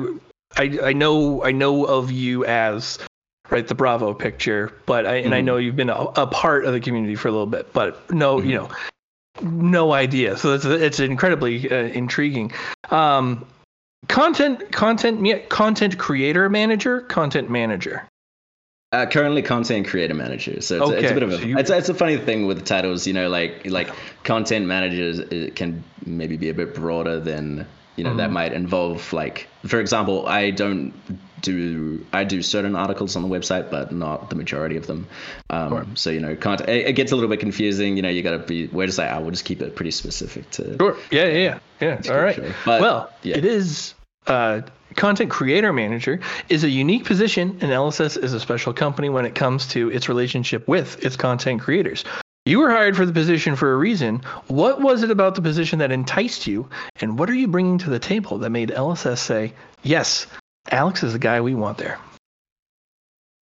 [0.57, 2.99] I I know I know of you as
[3.49, 5.33] right the Bravo picture, but I and mm-hmm.
[5.33, 8.11] I know you've been a, a, part of the community for a little bit, but
[8.11, 8.49] no, mm-hmm.
[8.49, 8.69] you know,
[9.41, 10.35] no idea.
[10.35, 12.51] So it's it's incredibly uh, intriguing.
[12.89, 13.45] Um,
[14.09, 18.05] content content content creator manager, content manager.
[18.93, 20.59] Uh, currently, content creator manager.
[20.61, 20.99] So it's, okay.
[20.99, 21.57] it's a bit of a so you...
[21.57, 23.07] it's, it's a funny thing with the titles.
[23.07, 23.89] You know, like like
[24.23, 25.21] content managers
[25.55, 28.17] can maybe be a bit broader than you know mm-hmm.
[28.17, 30.93] that might involve like for example i don't
[31.41, 35.07] do i do certain articles on the website but not the majority of them
[35.49, 38.23] um, so you know content it, it, gets a little bit confusing you know you
[38.23, 40.97] got to be where to say i will just keep it pretty specific to sure
[41.11, 42.11] yeah yeah yeah, yeah.
[42.11, 42.53] all right sure.
[42.65, 43.37] but, well yeah.
[43.37, 43.93] it is
[44.27, 44.61] uh,
[44.95, 49.35] content creator manager is a unique position, and LSS is a special company when it
[49.35, 52.03] comes to its relationship with its content creators.
[52.45, 54.21] You were hired for the position for a reason.
[54.47, 57.89] What was it about the position that enticed you, and what are you bringing to
[57.89, 60.25] the table that made LSS say, "Yes,
[60.69, 61.99] Alex is the guy we want there"?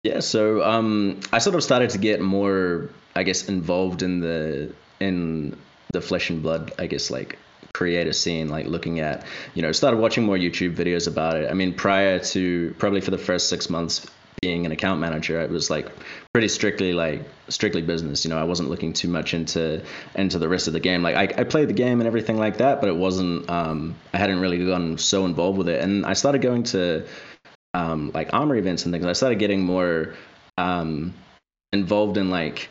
[0.04, 4.74] Yeah, so um, I sort of started to get more, I guess, involved in the
[5.00, 5.58] in
[5.94, 7.38] the flesh and blood, I guess, like
[7.74, 11.50] creator scene, like looking at, you know, started watching more YouTube videos about it.
[11.50, 14.06] I mean, prior to probably for the first six months
[14.42, 15.90] being an account manager, it was like
[16.34, 18.24] pretty strictly like strictly business.
[18.24, 19.84] You know, I wasn't looking too much into
[20.16, 21.04] into the rest of the game.
[21.04, 23.50] Like I, I played the game and everything like that, but it wasn't.
[23.50, 27.06] Um, I hadn't really gotten so involved with it, and I started going to
[27.74, 29.06] um, like armor events and things.
[29.06, 30.16] I started getting more
[30.58, 31.14] um,
[31.72, 32.70] involved in like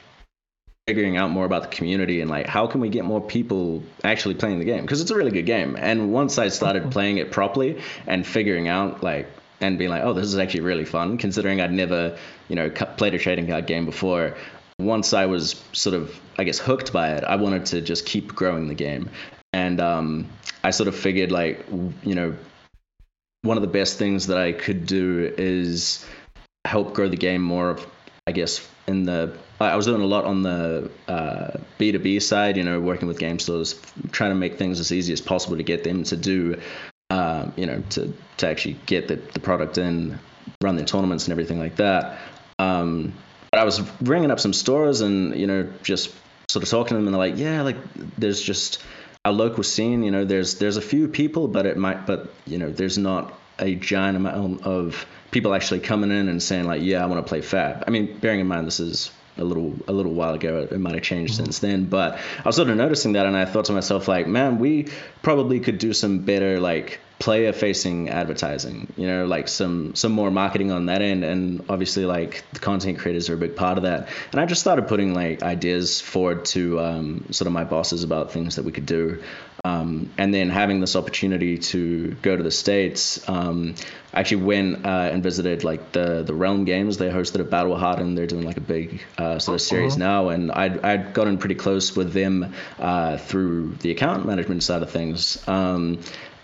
[0.88, 4.35] figuring out more about the community and like how can we get more people actually
[4.35, 5.77] playing the game because it's a really good game.
[5.79, 9.29] And once I started playing it properly and figuring out like
[9.61, 12.16] and being like, oh, this is actually really fun, considering I'd never,
[12.48, 14.35] you know, played a trading card game before.
[14.79, 18.35] Once I was sort of, I guess, hooked by it, I wanted to just keep
[18.35, 19.11] growing the game.
[19.53, 20.29] And um,
[20.62, 22.37] I sort of figured, like, you know,
[23.42, 26.07] one of the best things that I could do is
[26.64, 27.87] help grow the game more of,
[28.27, 32.62] I guess, in the I was doing a lot on the uh, B2B side, you
[32.62, 33.81] know, working with game stores,
[34.12, 36.61] trying to make things as easy as possible to get them to do,
[37.11, 40.18] uh, you know, to, to actually get the, the product in,
[40.62, 42.18] run their tournaments and everything like that.
[42.59, 43.14] Um,
[43.51, 46.14] but I was ringing up some stores and, you know, just
[46.49, 47.77] sort of talking to them and they're like, yeah, like
[48.16, 48.83] there's just
[49.25, 52.59] a local scene, you know, there's there's a few people, but it might, but, you
[52.59, 57.03] know, there's not a giant amount of people actually coming in and saying like, yeah,
[57.03, 57.85] I want to play Fab.
[57.87, 60.68] I mean, bearing in mind this is a little a little while ago.
[60.70, 61.44] It, might have changed mm-hmm.
[61.44, 64.27] since then, but I was sort of noticing that, and I thought to myself like,
[64.27, 64.88] man, we
[65.22, 70.31] probably could do some better like player facing advertising you know like some some more
[70.31, 71.25] marketing on that end.
[71.25, 74.09] And obviously like the content creators are a big part of that.
[74.33, 78.33] And i just started putting like ideas forward to um, sort of my bosses about
[78.33, 79.23] things that we could do.
[79.65, 83.75] Um, and then having this opportunity to go to the states um,
[84.13, 86.97] I actually went uh, and visited like the the realm games.
[86.97, 89.99] They hosted a battle hardened they're doing like a big uh, sort of series uh-huh.
[89.99, 90.29] now.
[90.31, 94.91] And I'd, I'd gotten pretty close with them uh, through the account management side of
[94.91, 95.47] things.
[95.47, 96.01] Um,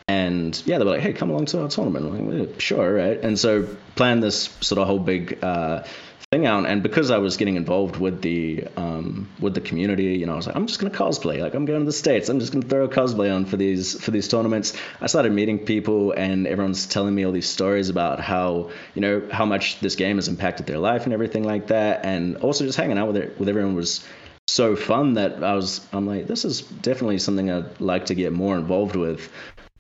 [0.09, 3.19] and yeah, they were like, "Hey, come along to our tournament." I'm like, sure, right?
[3.21, 5.85] And so planned this sort of whole big uh,
[6.31, 6.67] thing out.
[6.67, 10.37] And because I was getting involved with the um, with the community, you know, I
[10.37, 11.41] was like, I'm just gonna cosplay.
[11.41, 12.29] Like I'm going to the states.
[12.29, 14.75] I'm just gonna throw a cosplay on for these for these tournaments.
[15.01, 19.23] I started meeting people, and everyone's telling me all these stories about how you know
[19.33, 22.05] how much this game has impacted their life and everything like that.
[22.05, 24.05] And also just hanging out with it with everyone was
[24.47, 28.33] so fun that I was I'm like this is definitely something I'd like to get
[28.35, 29.31] more involved with.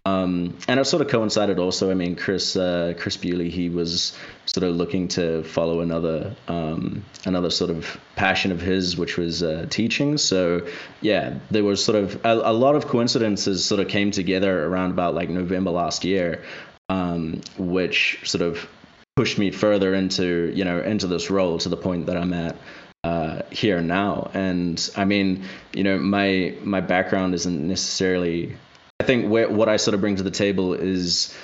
[0.07, 1.90] Um, and it sort of coincided also.
[1.90, 4.14] I mean, Chris uh, Chris Bewley, he was
[4.45, 9.43] sort of looking to follow another um, another sort of passion of his, which was
[9.43, 10.19] uh, teaching.
[10.19, 10.67] So
[11.01, 14.90] yeah, there was sort of a, a, lot of coincidences sort of came together around
[14.90, 16.45] about like November last year,
[16.90, 18.69] um, which sort of
[19.17, 22.57] pushed me further into you know into this role to the point that I'm at.
[23.03, 28.57] Uh, here now, and I mean, you know, my my background isn't necessarily
[29.05, 31.35] think where, what I sort of bring to the table is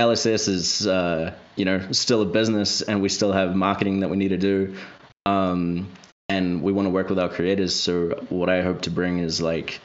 [0.00, 4.16] LSS is uh, you know still a business, and we still have marketing that we
[4.16, 4.76] need to do,
[5.26, 5.88] um,
[6.28, 7.74] and we want to work with our creators.
[7.74, 9.80] So what I hope to bring is like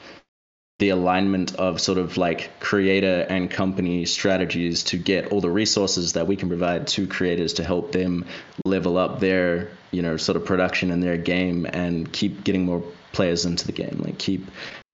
[0.78, 6.14] the alignment of sort of like creator and company strategies to get all the resources
[6.14, 8.26] that we can provide to creators to help them
[8.64, 12.84] level up their you know sort of production and their game and keep getting more
[13.14, 14.46] players into the game like keep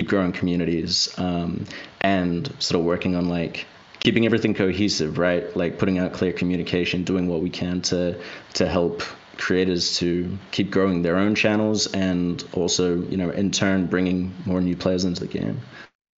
[0.04, 1.64] growing communities um,
[2.00, 3.66] and sort of working on like
[4.00, 5.54] keeping everything cohesive, right?
[5.56, 8.20] Like putting out clear communication, doing what we can to
[8.54, 9.02] to help
[9.36, 14.60] creators to keep growing their own channels and also, you know, in turn bringing more
[14.60, 15.60] new players into the game.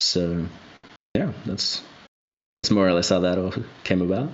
[0.00, 0.46] So,
[1.14, 1.82] yeah, that's
[2.62, 3.52] that's more or less how that all
[3.84, 4.30] came about.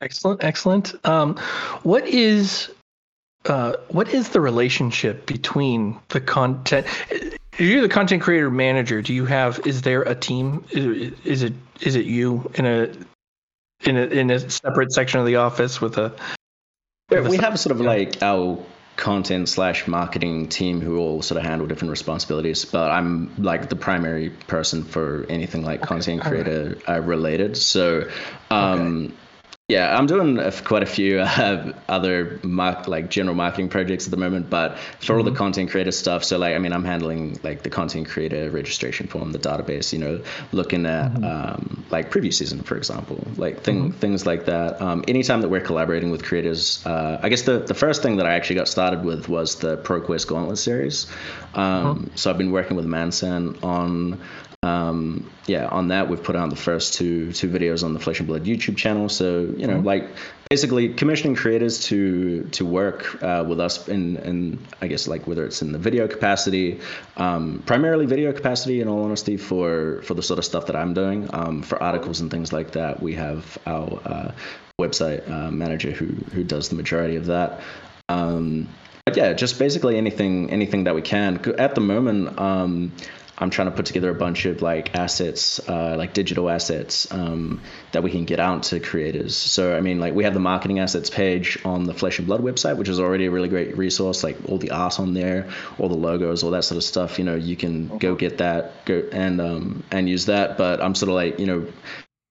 [0.00, 0.94] Excellent, excellent.
[1.06, 1.36] Um,
[1.82, 2.70] what is
[3.44, 6.86] uh, what is the relationship between the content?
[7.58, 9.66] you're the content creator manager, do you have?
[9.66, 10.64] Is there a team?
[10.70, 12.92] Is, is it is it you in a
[13.84, 16.14] in a in a separate section of the office with a?
[17.10, 18.64] With we a, have sort of like our
[18.96, 23.74] content slash marketing team who all sort of handle different responsibilities but i'm like the
[23.74, 25.88] primary person for anything like okay.
[25.88, 26.96] content creator right.
[26.96, 28.06] uh, related so
[28.50, 29.14] um, okay.
[29.72, 34.10] Yeah, I'm doing a, quite a few uh, other mark, like general marketing projects at
[34.10, 35.12] the moment, but for mm-hmm.
[35.12, 35.38] all the mm-hmm.
[35.38, 39.32] content creator stuff, so like I mean, I'm handling like the content creator registration form,
[39.32, 41.24] the database, you know, looking at mm-hmm.
[41.24, 43.98] um, like preview season, for example, like thing, mm-hmm.
[43.98, 44.82] things like that.
[44.82, 48.26] Um, anytime that we're collaborating with creators, uh, I guess the the first thing that
[48.26, 51.06] I actually got started with was the ProQuest Gauntlet series.
[51.54, 52.16] Um, mm-hmm.
[52.16, 54.20] So I've been working with Manson on
[54.64, 58.20] um, yeah, on that we've put out the first two two videos on the Flesh
[58.20, 59.08] and Blood YouTube channel.
[59.08, 59.86] So you know, mm-hmm.
[59.86, 60.08] like
[60.48, 65.44] basically commissioning creators to to work uh, with us in in I guess like whether
[65.44, 66.80] it's in the video capacity,
[67.16, 68.80] um, primarily video capacity.
[68.80, 72.20] In all honesty, for for the sort of stuff that I'm doing, um, for articles
[72.20, 74.32] and things like that, we have our uh,
[74.80, 77.60] website uh, manager who who does the majority of that.
[78.08, 78.68] Um,
[79.04, 81.40] but yeah, just basically anything anything that we can.
[81.58, 82.92] At the moment, um,
[83.38, 87.62] I'm trying to put together a bunch of like assets, uh, like digital assets um,
[87.92, 89.34] that we can get out to creators.
[89.36, 92.42] So I mean, like we have the marketing assets page on the Flesh and Blood
[92.42, 94.22] website, which is already a really great resource.
[94.22, 97.18] Like all the art on there, all the logos, all that sort of stuff.
[97.18, 100.58] You know, you can go get that, go and um, and use that.
[100.58, 101.66] But I'm sort of like, you know,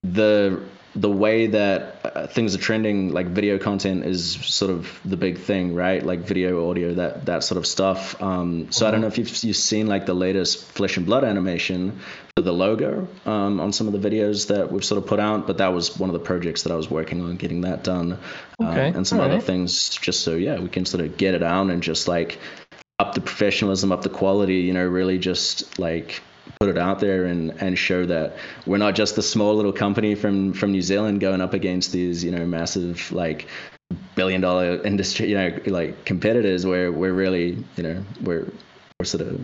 [0.04, 0.62] the
[0.94, 5.38] the way that uh, things are trending, like video content is sort of the big
[5.38, 6.04] thing, right?
[6.04, 8.20] Like video, audio, that that sort of stuff.
[8.22, 8.88] Um, so mm-hmm.
[8.88, 12.00] I don't know if you've, you've seen like the latest Flesh and Blood animation
[12.36, 15.46] for the logo um, on some of the videos that we've sort of put out,
[15.46, 18.18] but that was one of the projects that I was working on getting that done,
[18.58, 18.88] um, okay.
[18.88, 19.42] um, and some All other right.
[19.42, 22.38] things, just so yeah, we can sort of get it out and just like
[22.98, 26.22] up the professionalism, up the quality, you know, really just like
[26.60, 28.36] put it out there and and show that
[28.66, 32.22] we're not just a small little company from from New Zealand going up against these
[32.22, 33.48] you know massive like
[34.14, 36.66] billion dollar industry you know like competitors.
[36.66, 38.46] Where we're really you know we're
[38.98, 39.40] we're sort of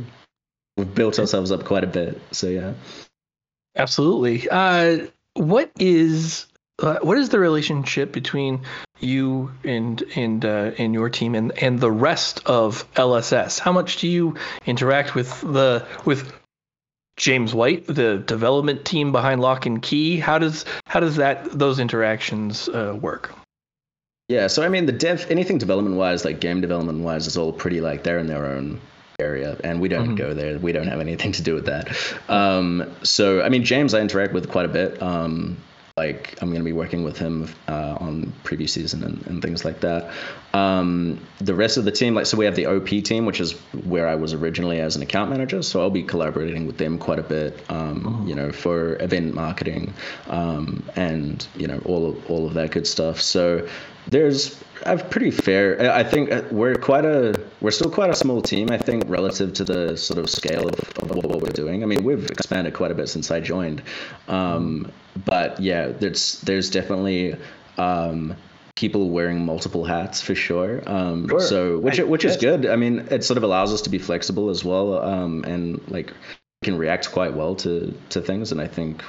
[0.77, 2.21] we've built ourselves up quite a bit.
[2.33, 2.75] So yeah.
[3.77, 4.49] Absolutely.
[4.49, 6.47] Uh what is
[6.81, 8.63] uh, what is the relationship between
[9.01, 13.59] you and and uh, and your team and and the rest of LSS?
[13.59, 16.33] How much do you interact with the with
[17.19, 20.19] James White, the development team behind Lock and Key.
[20.19, 23.35] How does how does that those interactions uh, work?
[24.29, 27.53] Yeah, so I mean, the dev anything development wise, like game development wise, is all
[27.53, 28.81] pretty like they're in their own
[29.19, 30.15] area, and we don't mm-hmm.
[30.15, 30.59] go there.
[30.59, 31.97] We don't have anything to do with that.
[32.29, 35.03] Um, so I mean, James, I interact with quite a bit.
[35.03, 35.57] Um,
[35.99, 39.65] like I'm going to be working with him uh, on preview season and, and things
[39.65, 40.11] like that.
[40.55, 43.53] Um, the rest of the team, like so, we have the OP team, which is
[43.85, 45.61] where I was originally as an account manager.
[45.61, 48.29] So I'll be collaborating with them quite a bit, um, mm-hmm.
[48.29, 49.93] you know, for event marketing
[50.29, 53.21] um, and you know all of, all of that good stuff.
[53.21, 53.69] So
[54.07, 55.93] there's a pretty fair.
[55.93, 58.71] I think uh, we're quite a we're still quite a small team.
[58.71, 61.83] I think relative to the sort of scale of, of what we're doing.
[61.83, 63.83] I mean, we've expanded quite a bit since I joined.
[65.25, 67.37] But yeah, there's there's definitely
[67.77, 68.37] um,
[68.77, 70.83] people wearing multiple hats for sure.
[70.87, 71.41] Um, sure.
[71.41, 72.67] So which I, which is good.
[72.67, 76.13] I mean, it sort of allows us to be flexible as well, um, and like
[76.63, 78.53] can react quite well to to things.
[78.53, 79.03] And I think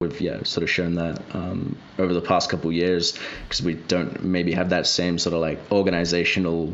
[0.00, 4.24] we've yeah sort of shown that um, over the past couple years because we don't
[4.24, 6.72] maybe have that same sort of like organizational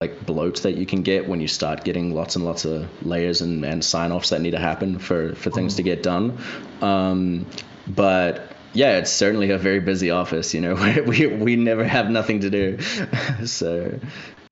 [0.00, 3.40] like bloat that you can get when you start getting lots and lots of layers
[3.40, 6.38] and, and sign offs that need to happen for for things to get done.
[6.80, 7.46] Um,
[7.86, 10.54] but yeah, it's certainly a very busy office.
[10.54, 12.80] You know, we we never have nothing to do.
[13.46, 13.98] so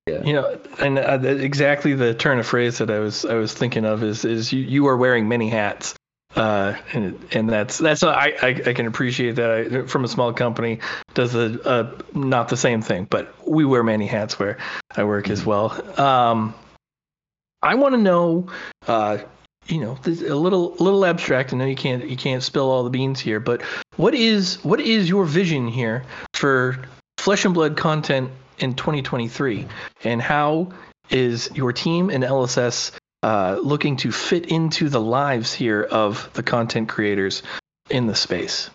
[0.06, 0.22] yeah.
[0.22, 3.84] You know, and uh, exactly the turn of phrase that I was I was thinking
[3.84, 5.94] of is is you, you are wearing many hats.
[6.36, 10.32] Uh, and, and that's that's I, I, I can appreciate that I, from a small
[10.32, 10.78] company
[11.12, 14.58] does a, a, not the same thing, but we wear many hats where
[14.96, 15.50] I work as mm-hmm.
[15.50, 16.00] well.
[16.00, 16.54] Um,
[17.62, 18.46] I want to know,
[18.86, 19.18] uh,
[19.70, 21.52] you know, a little little abstract.
[21.52, 23.62] I know you can't you can't spill all the beans here, but
[23.96, 26.04] what is what is your vision here
[26.34, 26.78] for
[27.18, 29.66] Flesh and Blood content in 2023,
[30.04, 30.72] and how
[31.08, 36.42] is your team and LSS uh, looking to fit into the lives here of the
[36.42, 37.42] content creators
[37.88, 38.70] in the space?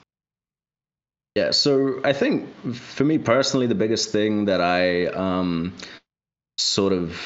[1.36, 5.74] Yeah, so I think for me personally, the biggest thing that I um,
[6.58, 7.20] sort of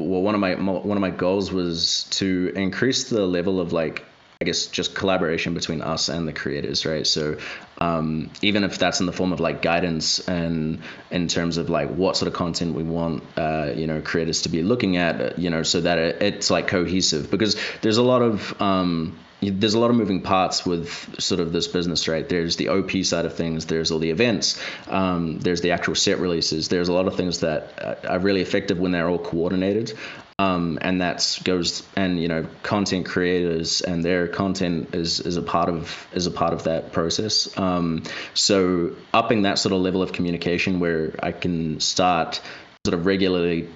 [0.00, 4.04] well, one of my one of my goals was to increase the level of like
[4.42, 7.06] I guess just collaboration between us and the creators, right?
[7.06, 7.36] So
[7.76, 11.90] um, even if that's in the form of like guidance and in terms of like
[11.90, 15.50] what sort of content we want, uh, you know, creators to be looking at, you
[15.50, 19.78] know, so that it, it's like cohesive because there's a lot of um, there's a
[19.78, 22.26] lot of moving parts with sort of this business, right?
[22.26, 26.18] There's the OP side of things, there's all the events, um, there's the actual set
[26.18, 29.92] releases, there's a lot of things that are really effective when they're all coordinated.
[30.40, 35.42] Um, and that goes and you know content creators and their content is, is a
[35.42, 37.58] part of is a part of that process.
[37.58, 42.40] Um, so upping that sort of level of communication where I can start
[42.86, 43.68] sort of regularly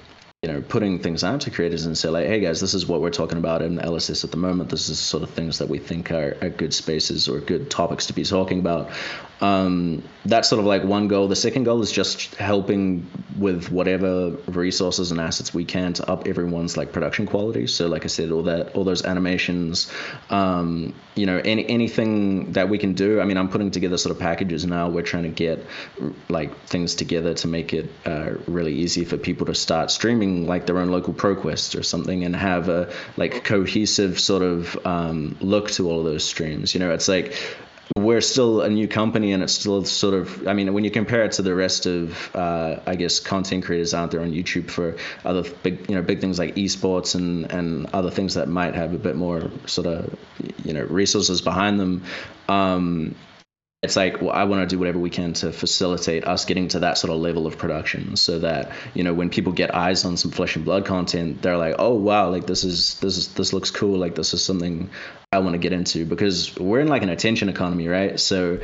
[0.45, 3.01] you know, putting things out to creators and say like, hey guys, this is what
[3.01, 4.69] we're talking about in LSS at the moment.
[4.69, 7.71] This is the sort of things that we think are, are good spaces or good
[7.71, 8.91] topics to be talking about.
[9.41, 11.29] Um, that's sort of like one goal.
[11.29, 16.27] The second goal is just helping with whatever resources and assets we can to up
[16.27, 17.67] everyone's like production quality.
[17.67, 19.91] So, like I said, all that, all those animations,
[20.31, 23.21] um, you know, any anything that we can do.
[23.21, 24.89] I mean, I'm putting together sort of packages now.
[24.89, 25.67] We're trying to get
[26.29, 30.67] like things together to make it uh, really easy for people to start streaming like
[30.67, 35.71] their own local ProQuest or something and have a like cohesive sort of um, look
[35.73, 36.73] to all of those streams.
[36.73, 37.37] You know, it's like
[37.97, 41.23] we're still a new company and it's still sort of i mean when you compare
[41.23, 44.97] it to the rest of uh, i guess content creators out there on youtube for
[45.25, 48.93] other big you know big things like esports and and other things that might have
[48.95, 50.13] a bit more sort of
[50.65, 52.03] you know resources behind them
[52.49, 53.15] um,
[53.85, 56.81] it's like well, I want to do whatever we can to facilitate us getting to
[56.81, 60.17] that sort of level of production, so that you know when people get eyes on
[60.17, 63.53] some flesh and blood content, they're like, oh wow, like this is this is this
[63.53, 64.91] looks cool, like this is something
[65.31, 68.19] I want to get into because we're in like an attention economy, right?
[68.19, 68.61] So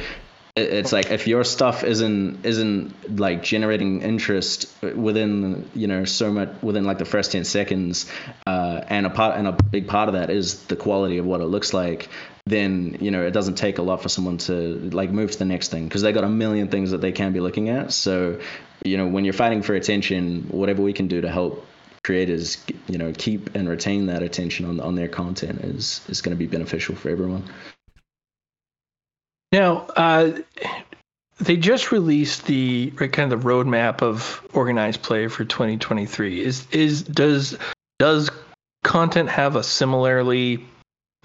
[0.57, 6.51] it's like if your stuff isn't isn't like generating interest within you know so much
[6.61, 8.11] within like the first 10 seconds
[8.47, 11.41] uh, and a part and a big part of that is the quality of what
[11.41, 12.09] it looks like
[12.47, 15.45] then you know it doesn't take a lot for someone to like move to the
[15.45, 17.93] next thing because they got a million things that they can be looking at.
[17.93, 18.41] So
[18.85, 21.67] you know when you're fighting for attention whatever we can do to help
[22.03, 26.37] creators you know keep and retain that attention on on their content is is going
[26.37, 27.45] to be beneficial for everyone.
[29.53, 30.39] Now uh
[31.41, 36.67] they just released the right, kind of the roadmap of organized play for 2023 is
[36.71, 37.57] is does
[37.99, 38.31] does
[38.83, 40.67] content have a similarly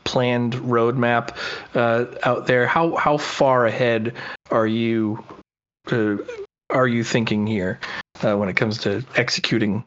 [0.05, 1.35] planned roadmap
[1.73, 2.65] uh, out there?
[2.67, 4.13] How how far ahead
[4.49, 5.23] are you
[5.91, 6.17] uh,
[6.69, 7.79] are you thinking here
[8.23, 9.83] uh, when it comes to executing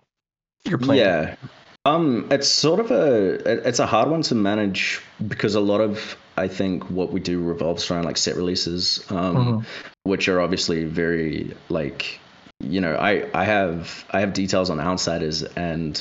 [0.65, 0.99] your plan?
[0.99, 1.37] Yeah.
[1.85, 6.17] Um, it's sort of a it's a hard one to manage because a lot of
[6.37, 9.61] I think what we do revolves around like set releases, um, mm-hmm.
[10.03, 12.21] which are obviously very like
[12.61, 16.01] you know I I have I have details on outsiders and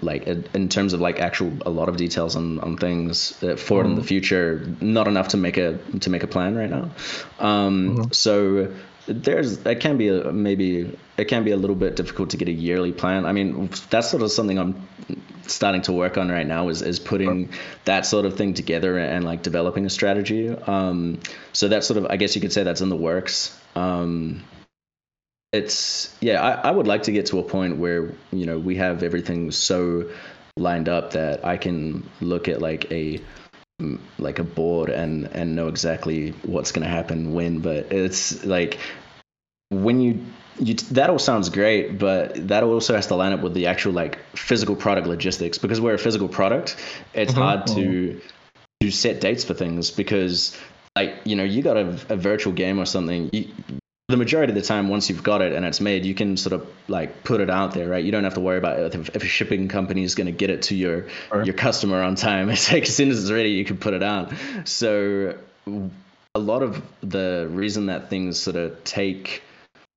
[0.00, 3.82] like in terms of like actual a lot of details on, on things uh, for
[3.82, 3.86] mm.
[3.86, 4.06] in the mm-hmm.
[4.06, 6.88] future not enough to make a to make a plan right now
[7.40, 8.12] um, mm-hmm.
[8.12, 8.72] so
[9.06, 12.46] there's it can be a, maybe it can be a little bit difficult to get
[12.46, 14.86] a yearly plan i mean that's sort of something i'm
[15.48, 17.50] starting to work on right now is, is putting
[17.84, 21.18] that sort of thing together and like developing a strategy um,
[21.52, 24.44] so that's sort of i guess you could say that's in the works um,
[25.52, 28.76] it's yeah I, I would like to get to a point where you know we
[28.76, 30.10] have everything so
[30.56, 33.20] lined up that i can look at like a
[34.18, 38.78] like a board and and know exactly what's going to happen when but it's like
[39.70, 40.24] when you
[40.58, 43.92] you, that all sounds great, but that also has to line up with the actual
[43.92, 46.76] like physical product logistics because we're a physical product.
[47.14, 47.40] It's mm-hmm.
[47.40, 48.18] hard to mm-hmm.
[48.80, 50.56] to set dates for things because
[50.94, 53.30] like you know you got a, a virtual game or something.
[53.32, 53.48] You,
[54.08, 56.52] the majority of the time, once you've got it and it's made, you can sort
[56.52, 58.04] of like put it out there, right?
[58.04, 60.50] You don't have to worry about if, if a shipping company is going to get
[60.50, 61.44] it to your sure.
[61.44, 62.50] your customer on time.
[62.52, 64.32] It's like as soon as it's ready, you can put it out.
[64.64, 65.38] So
[66.34, 69.42] a lot of the reason that things sort of take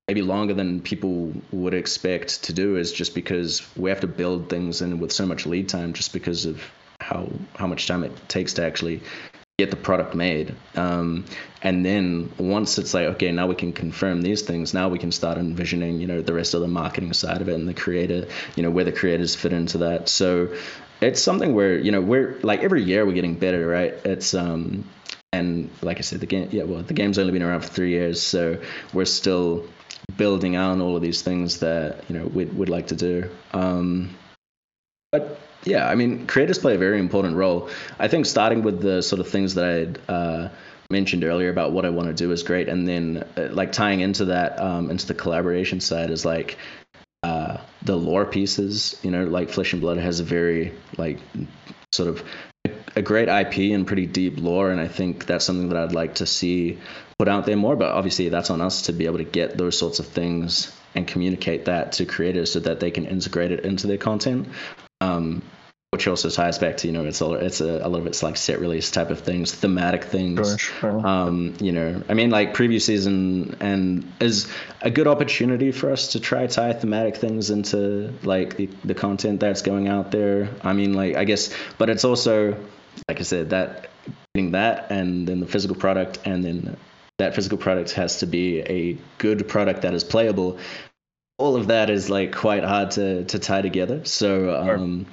[0.08, 4.48] maybe longer than people would expect to do is just because we have to build
[4.48, 6.62] things in with so much lead time, just because of
[7.00, 9.02] how how much time it takes to actually
[9.58, 10.54] get the product made.
[10.74, 11.24] Um,
[11.62, 15.10] and then once it's like, okay, now we can confirm these things, now we can
[15.10, 18.28] start envisioning, you know, the rest of the marketing side of it and the creator,
[18.54, 20.10] you know, where the creators fit into that.
[20.10, 20.54] So
[21.00, 23.94] it's something where, you know, we're like every year we're getting better, right?
[24.04, 24.86] It's, um,
[25.32, 27.90] and like I said, the game, yeah, well, the game's only been around for three
[27.90, 28.60] years, so
[28.92, 29.66] we're still
[30.18, 33.30] building out all of these things that, you know, we'd, we'd like to do.
[33.52, 34.14] Um,
[35.12, 37.68] but yeah, I mean, creators play a very important role.
[37.98, 40.48] I think starting with the sort of things that I uh,
[40.90, 44.00] mentioned earlier about what I want to do is great, and then uh, like tying
[44.00, 46.56] into that um, into the collaboration side is like
[47.24, 48.98] uh, the lore pieces.
[49.02, 51.18] You know, like Flesh and Blood has a very like
[51.92, 52.22] sort of
[52.94, 56.16] a great IP and pretty deep lore, and I think that's something that I'd like
[56.16, 56.78] to see
[57.18, 57.74] put out there more.
[57.74, 61.08] But obviously, that's on us to be able to get those sorts of things and
[61.08, 64.48] communicate that to creators so that they can integrate it into their content.
[65.00, 65.42] Um,
[65.90, 68.22] which also ties back to you know it's a it's a, a lot of it's
[68.22, 70.60] like set release type of things, thematic things.
[70.60, 71.06] Sure, sure.
[71.06, 74.48] Um, you know, I mean, like preview season and is
[74.82, 79.40] a good opportunity for us to try tie thematic things into like the, the content
[79.40, 80.50] that's going out there.
[80.62, 82.56] I mean, like I guess, but it's also
[83.08, 83.88] like I said that
[84.34, 86.76] getting that and then the physical product and then
[87.18, 90.58] that physical product has to be a good product that is playable
[91.38, 94.04] all of that is like quite hard to to tie together.
[94.04, 95.06] So um,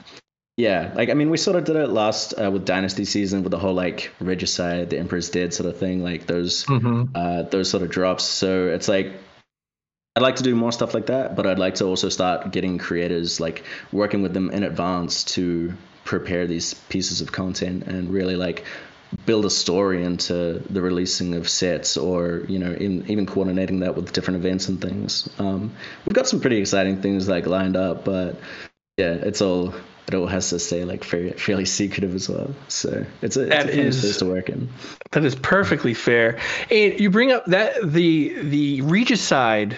[0.56, 3.51] yeah, like I mean, we sort of did it last uh, with Dynasty season with
[3.51, 7.16] the whole like Regicide, the Emperor's Dead sort of thing, like those mm-hmm.
[7.16, 8.24] uh, those sort of drops.
[8.24, 9.14] So it's like
[10.16, 12.78] I'd like to do more stuff like that, but I'd like to also start getting
[12.78, 15.74] creators like working with them in advance to
[16.04, 18.66] prepare these pieces of content and really like
[19.26, 23.95] build a story into the releasing of sets or you know in, even coordinating that
[23.95, 25.72] with different events and things um,
[26.06, 28.39] we've got some pretty exciting things like lined up but
[28.97, 29.74] yeah it's all
[30.08, 32.54] it all has to stay like fairly, fairly secretive as well.
[32.68, 34.70] So it's a, That it's a fun is- space to work in.
[35.12, 36.39] That is perfectly fair.
[36.72, 39.78] And you bring up that the the Regicide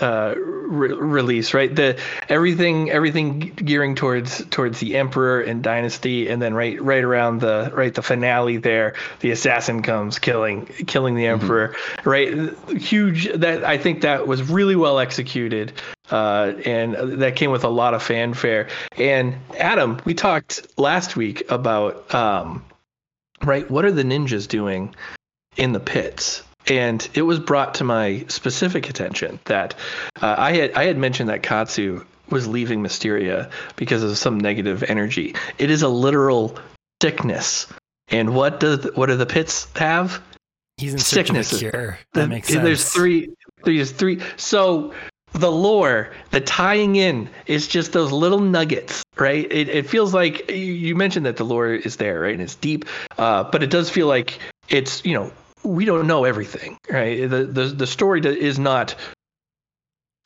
[0.00, 1.74] uh, re- release, right?
[1.74, 7.40] The everything everything gearing towards towards the Emperor and Dynasty, and then right right around
[7.40, 11.74] the right the finale there, the assassin comes killing killing the Emperor,
[12.04, 12.50] right?
[12.76, 13.32] Huge.
[13.32, 15.72] That I think that was really well executed.
[16.10, 18.68] Uh, and that came with a lot of fanfare.
[18.96, 22.64] And Adam, we talked last week about um,
[23.42, 23.68] right?
[23.70, 24.94] What are the ninjas doing
[25.56, 26.42] in the pits?
[26.68, 29.74] And it was brought to my specific attention that
[30.20, 34.82] uh, I had I had mentioned that Katsu was leaving Misteria because of some negative
[34.88, 35.34] energy.
[35.58, 36.58] It is a literal
[37.00, 37.66] sickness.
[38.08, 40.20] And what does what do the pits have?
[40.76, 41.60] He's in Sicknesses.
[41.60, 41.98] cure.
[42.14, 42.62] That The- makes sense.
[42.62, 43.30] There's three.
[43.64, 44.20] There's three.
[44.36, 44.92] So
[45.32, 49.46] the lore, the tying in, is just those little nuggets, right?
[49.50, 52.32] It, it feels like you- you mentioned that the lore is there, right?
[52.32, 52.84] And it's deep,
[53.18, 54.38] uh, but it does feel like
[54.68, 55.30] it's you know
[55.66, 57.28] we don't know everything, right?
[57.28, 58.94] The the the story is not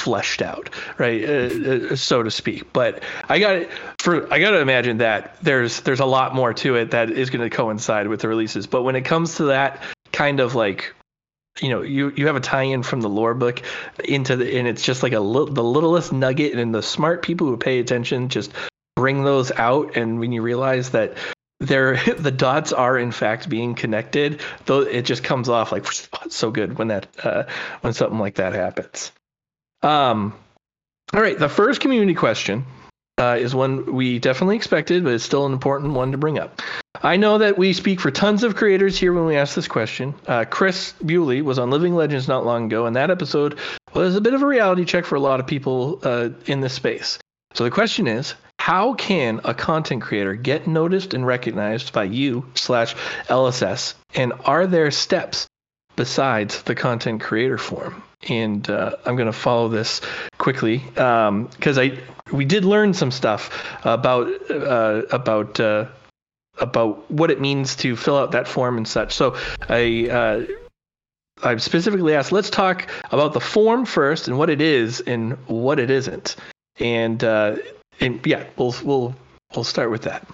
[0.00, 2.72] fleshed out, right, uh, uh, so to speak.
[2.72, 3.66] But I got
[3.98, 7.30] for I got to imagine that there's there's a lot more to it that is
[7.30, 8.66] going to coincide with the releases.
[8.66, 9.82] But when it comes to that
[10.12, 10.94] kind of like
[11.60, 13.62] you know you you have a tie-in from the lore book
[14.04, 17.46] into the and it's just like a li- the littlest nugget and the smart people
[17.46, 18.52] who pay attention just
[18.96, 21.16] bring those out and when you realize that
[21.60, 25.86] they're the dots are in fact being connected though it just comes off like
[26.30, 27.44] so good when that uh,
[27.82, 29.12] when something like that happens
[29.82, 30.34] um
[31.14, 32.64] all right the first community question
[33.18, 36.60] uh, is one we definitely expected but it's still an important one to bring up
[37.02, 40.14] I know that we speak for tons of creators here when we ask this question.
[40.26, 43.58] Uh, Chris Bewley was on Living Legends not long ago, and that episode
[43.94, 46.74] was a bit of a reality check for a lot of people uh, in this
[46.74, 47.18] space.
[47.54, 52.44] So the question is, how can a content creator get noticed and recognized by you
[52.54, 52.94] slash
[53.26, 55.46] LSS, and are there steps
[55.96, 58.02] besides the content creator form?
[58.28, 60.02] And uh, I'm going to follow this
[60.36, 62.00] quickly because I
[62.30, 63.50] we did learn some stuff
[63.82, 65.58] about uh, about.
[65.58, 65.86] Uh,
[66.58, 69.14] about what it means to fill out that form and such.
[69.14, 69.36] So
[69.66, 70.44] I uh,
[71.42, 75.78] I specifically asked, let's talk about the form first and what it is and what
[75.78, 76.36] it isn't.
[76.78, 77.56] And uh,
[78.00, 79.14] and yeah, we'll we'll
[79.54, 80.26] we'll start with that.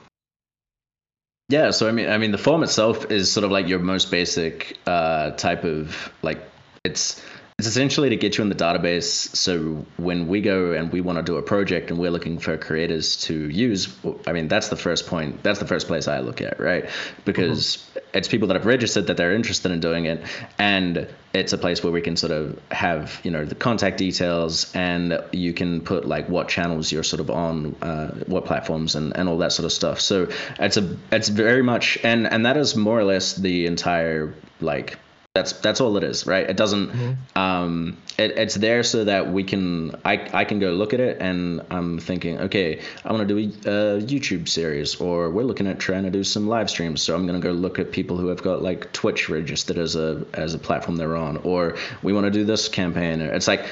[1.48, 4.10] Yeah, so I mean, I mean, the form itself is sort of like your most
[4.10, 6.40] basic uh, type of like
[6.84, 7.22] it's
[7.58, 9.34] it's essentially to get you in the database.
[9.34, 12.58] So when we go and we want to do a project and we're looking for
[12.58, 13.88] creators to use,
[14.26, 15.42] I mean, that's the first point.
[15.42, 16.90] That's the first place I look at, right?
[17.24, 17.82] Because
[18.12, 20.22] it's people that have registered that they're interested in doing it,
[20.58, 24.70] and it's a place where we can sort of have you know the contact details,
[24.74, 29.16] and you can put like what channels you're sort of on, uh, what platforms, and
[29.16, 29.98] and all that sort of stuff.
[30.02, 30.28] So
[30.58, 34.98] it's a it's very much and and that is more or less the entire like
[35.36, 36.48] that's that's all it is, right?
[36.48, 37.18] It doesn't.
[37.36, 39.94] Um, it, it's there so that we can.
[40.04, 43.38] I I can go look at it, and I'm thinking, okay, I want to do
[43.38, 47.02] a, a YouTube series, or we're looking at trying to do some live streams.
[47.02, 50.24] So I'm gonna go look at people who have got like Twitch registered as a
[50.32, 53.20] as a platform they're on, or we want to do this campaign.
[53.20, 53.66] It's like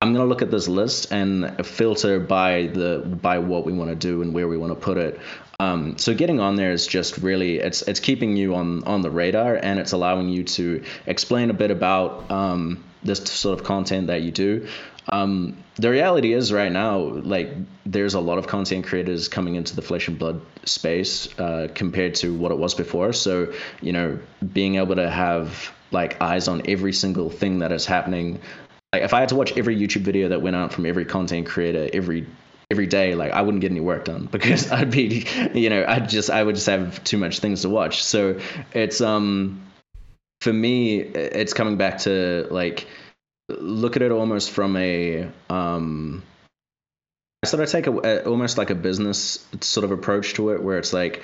[0.00, 3.96] I'm gonna look at this list and filter by the by what we want to
[3.96, 5.20] do and where we want to put it.
[5.60, 9.10] Um, so getting on there is just really it's it's keeping you on on the
[9.10, 14.06] radar and it's allowing you to explain a bit about um, this sort of content
[14.06, 14.68] that you do.
[15.10, 17.50] Um, the reality is right now, like
[17.84, 22.14] there's a lot of content creators coming into the flesh and blood space uh, compared
[22.16, 23.12] to what it was before.
[23.12, 23.52] So
[23.82, 24.18] you know,
[24.54, 28.40] being able to have like eyes on every single thing that is happening
[28.92, 31.46] like if I had to watch every YouTube video that went out from every content
[31.46, 32.26] creator every
[32.70, 36.08] every day, like I wouldn't get any work done because I'd be, you know, I'd
[36.08, 38.04] just I would just have too much things to watch.
[38.04, 38.40] So
[38.72, 39.62] it's um
[40.40, 42.86] for me, it's coming back to like
[43.48, 46.22] look at it almost from a um
[47.42, 50.78] I sort of take a, almost like a business sort of approach to it where
[50.78, 51.22] it's like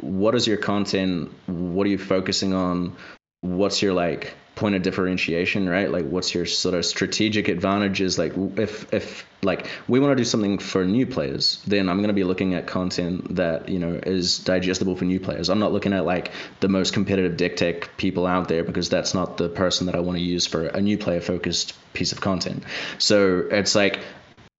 [0.00, 2.96] what is your content what are you focusing on
[3.40, 5.90] what's your like point of differentiation right?
[5.90, 8.18] Like what's your sort of strategic advantages?
[8.18, 12.08] Like if if like we want to do something for new players then i'm going
[12.08, 15.48] to be looking at content that you know is digestible for new players.
[15.48, 19.14] I'm not looking at like the most competitive dick tech people out there because that's
[19.14, 22.20] not the person that i want to use for a new player focused piece of
[22.20, 22.64] content.
[22.98, 24.00] So it's like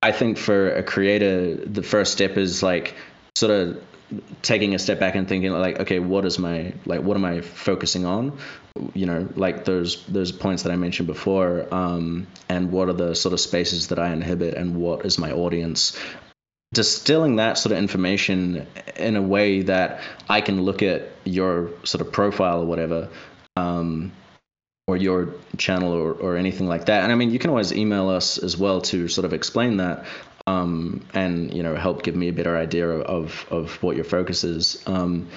[0.01, 2.95] i think for a creator the first step is like
[3.35, 3.83] sort of
[4.41, 7.41] taking a step back and thinking like okay what is my like what am i
[7.41, 8.37] focusing on
[8.93, 13.13] you know like those those points that i mentioned before um and what are the
[13.13, 15.97] sort of spaces that i inhibit and what is my audience
[16.73, 22.01] distilling that sort of information in a way that I can look at your sort
[22.01, 23.09] of profile or whatever,
[23.55, 24.11] um,
[24.87, 27.03] or your channel or, or anything like that.
[27.03, 30.05] And I mean, you can always email us as well to sort of explain that.
[30.49, 34.43] Um, and you know help give me a better idea of of what your focus
[34.43, 34.83] is.
[34.87, 35.29] Um,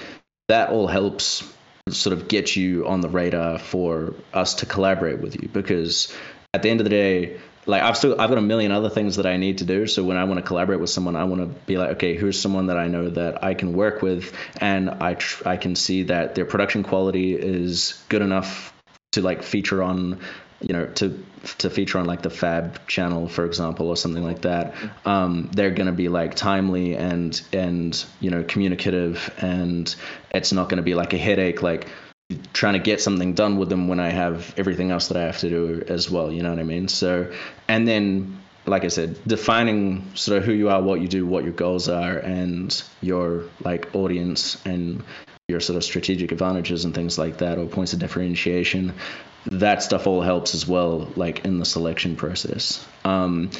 [0.49, 1.43] that all helps
[1.89, 6.15] sort of get you on the radar for us to collaborate with you because
[6.53, 9.17] at the end of the day like I've still I've got a million other things
[9.17, 9.87] that I need to do.
[9.87, 12.39] So when I want to collaborate with someone, I want to be like, okay, here's
[12.39, 16.03] someone that I know that I can work with, and I tr- I can see
[16.03, 18.73] that their production quality is good enough
[19.13, 20.19] to like feature on,
[20.63, 21.23] you know, to
[21.59, 24.73] to feature on like the Fab channel, for example, or something like that.
[25.05, 29.93] Um, they're gonna be like timely and and you know communicative, and
[30.31, 31.87] it's not gonna be like a headache like
[32.53, 35.39] trying to get something done with them when I have everything else that I have
[35.39, 36.31] to do as well.
[36.31, 36.87] You know what I mean?
[36.87, 37.31] So,
[37.67, 41.43] and then, like I said, defining sort of who you are, what you do, what
[41.43, 45.03] your goals are, and your like audience and
[45.47, 48.93] your sort of strategic advantages and things like that, or points of differentiation.
[49.47, 52.85] That stuff all helps as well, like in the selection process.
[53.03, 53.51] Um,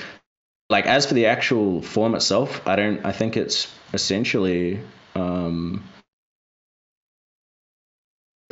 [0.70, 3.06] like as for the actual form itself, I don't.
[3.06, 4.80] I think it's essentially.
[5.16, 5.84] Um,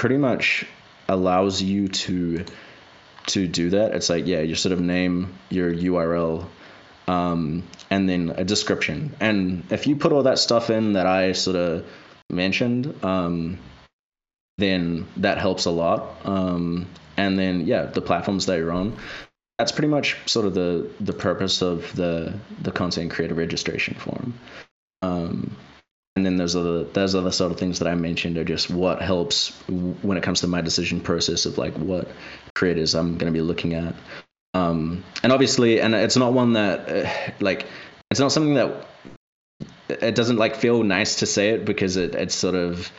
[0.02, 0.66] pretty much
[1.08, 2.44] allows you to
[3.28, 3.94] to do that.
[3.94, 6.48] It's like yeah, you sort of name your URL
[7.08, 9.16] um, and then a description.
[9.20, 11.86] And if you put all that stuff in that I sort of
[12.32, 13.60] mentioned, um,
[14.62, 16.26] then that helps a lot.
[16.26, 16.88] Um,
[17.18, 18.98] and then yeah, the platforms that you're on.
[19.58, 24.34] That's pretty much sort of the the purpose of the the content creator registration form.
[25.02, 25.56] Um,
[26.16, 29.02] and then there's other those other sort of things that I mentioned are just what
[29.02, 32.08] helps when it comes to my decision process of like what
[32.54, 33.96] creators I'm going to be looking at.
[34.54, 37.66] Um, and obviously, and it's not one that uh, like
[38.10, 38.88] it's not something that
[39.90, 42.92] it doesn't like feel nice to say it because it, it's sort of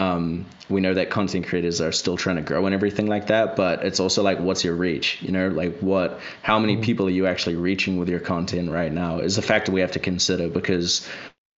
[0.00, 3.54] um, we know that content creators are still trying to grow and everything like that
[3.54, 6.82] but it's also like what's your reach you know like what how many mm-hmm.
[6.82, 9.92] people are you actually reaching with your content right now is a factor we have
[9.92, 11.08] to consider because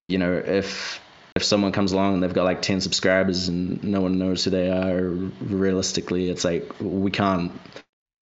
[0.09, 1.01] you know, if
[1.34, 4.51] if someone comes along and they've got like 10 subscribers and no one knows who
[4.51, 7.53] they are, realistically, it's like we can't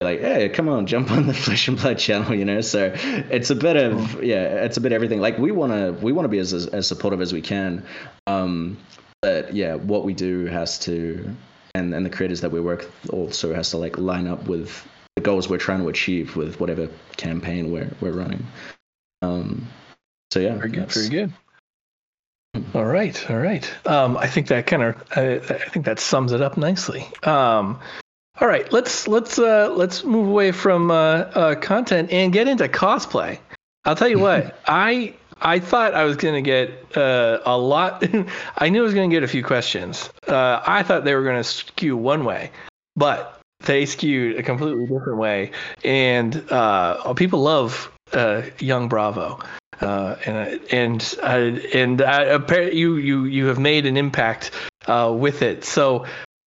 [0.01, 2.61] like, hey, come on, jump on the Flesh and Blood channel, you know.
[2.61, 5.21] So it's a bit of yeah, it's a bit everything.
[5.21, 7.85] Like we wanna we wanna be as as supportive as we can,
[8.27, 8.77] um,
[9.25, 11.35] but yeah, what we do has to,
[11.73, 14.87] and and the creators that we work with also has to like line up with
[15.15, 18.45] the goals we're trying to achieve with whatever campaign we're we're running.
[19.23, 19.67] Um,
[20.31, 21.33] so yeah, very good, very good.
[22.75, 23.87] All right, all right.
[23.87, 27.01] Um, I think that kind of, I, I, think that sums it up nicely.
[27.23, 27.79] Um,
[28.39, 32.67] all right, let's let's uh, let's move away from uh, uh, content and get into
[32.67, 33.39] cosplay.
[33.85, 38.03] I'll tell you what, I I thought I was gonna get uh, a lot.
[38.57, 40.09] I knew I was gonna get a few questions.
[40.27, 42.51] Uh, I thought they were gonna skew one way,
[42.95, 45.51] but they skewed a completely different way,
[45.83, 47.91] and uh, people love
[48.59, 49.39] young Bravo.
[49.81, 52.39] Uh, and and uh, and uh,
[52.71, 54.51] you you you have made an impact
[54.87, 55.65] uh, with it.
[55.65, 56.05] So,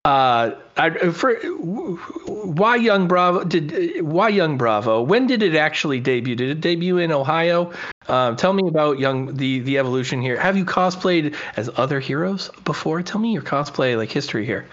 [0.08, 5.02] uh, I, for why Young Bravo did why Young Bravo?
[5.02, 6.34] When did it actually debut?
[6.34, 7.72] Did it debut in Ohio?
[8.08, 10.40] Um, tell me about Young the the evolution here.
[10.40, 13.02] Have you cosplayed as other heroes before?
[13.02, 14.64] Tell me your cosplay like history here.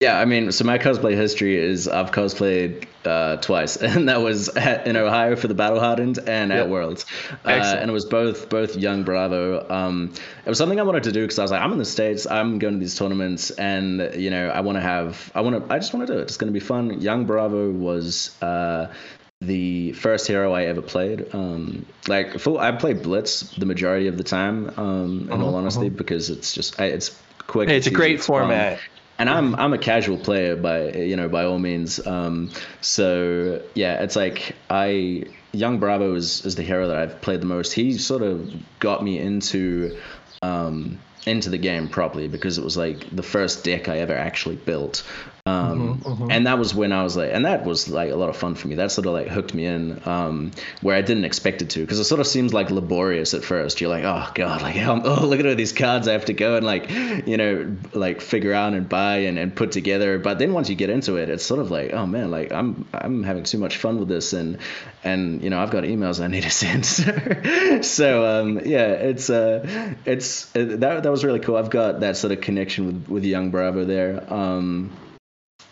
[0.00, 4.48] Yeah, I mean, so my cosplay history is I've cosplayed uh, twice, and that was
[4.48, 6.60] at, in Ohio for the Battle Hardened and yep.
[6.60, 7.04] at Worlds,
[7.44, 9.68] uh, and it was both both Young Bravo.
[9.68, 10.14] Um,
[10.46, 12.28] it was something I wanted to do because I was like, I'm in the states,
[12.28, 15.74] I'm going to these tournaments, and you know, I want to have, I want to,
[15.74, 16.22] I just want to do it.
[16.22, 17.00] It's going to be fun.
[17.00, 18.40] Young Bravo was.
[18.40, 18.92] Uh,
[19.40, 21.32] the first hero I ever played.
[21.32, 24.72] Um, like full, I played Blitz the majority of the time.
[24.76, 25.96] Um, in uh-huh, all honesty, uh-huh.
[25.96, 27.68] because it's just it's quick.
[27.68, 28.80] Hey, it's, it's a great format.
[29.18, 32.04] And I'm I'm a casual player by you know by all means.
[32.06, 32.50] Um,
[32.80, 37.46] so yeah, it's like I Young Bravo is is the hero that I've played the
[37.46, 37.72] most.
[37.72, 39.98] He sort of got me into
[40.42, 44.56] um, into the game properly because it was like the first deck I ever actually
[44.56, 45.04] built.
[45.48, 46.30] Um, mm-hmm, mm-hmm.
[46.30, 48.54] And that was when I was like, and that was like a lot of fun
[48.54, 48.76] for me.
[48.76, 50.50] That sort of like hooked me in um,
[50.82, 53.80] where I didn't expect it to because it sort of seems like laborious at first.
[53.80, 56.56] You're like, oh god, like oh look at all these cards I have to go
[56.56, 60.18] and like you know like figure out and buy and, and put together.
[60.18, 62.86] But then once you get into it, it's sort of like oh man, like I'm
[62.92, 64.58] I'm having too much fun with this and
[65.04, 66.84] and you know I've got emails I need to send.
[67.84, 71.56] so um, yeah, it's uh it's it, that that was really cool.
[71.56, 74.32] I've got that sort of connection with with young Bravo there.
[74.32, 74.90] Um,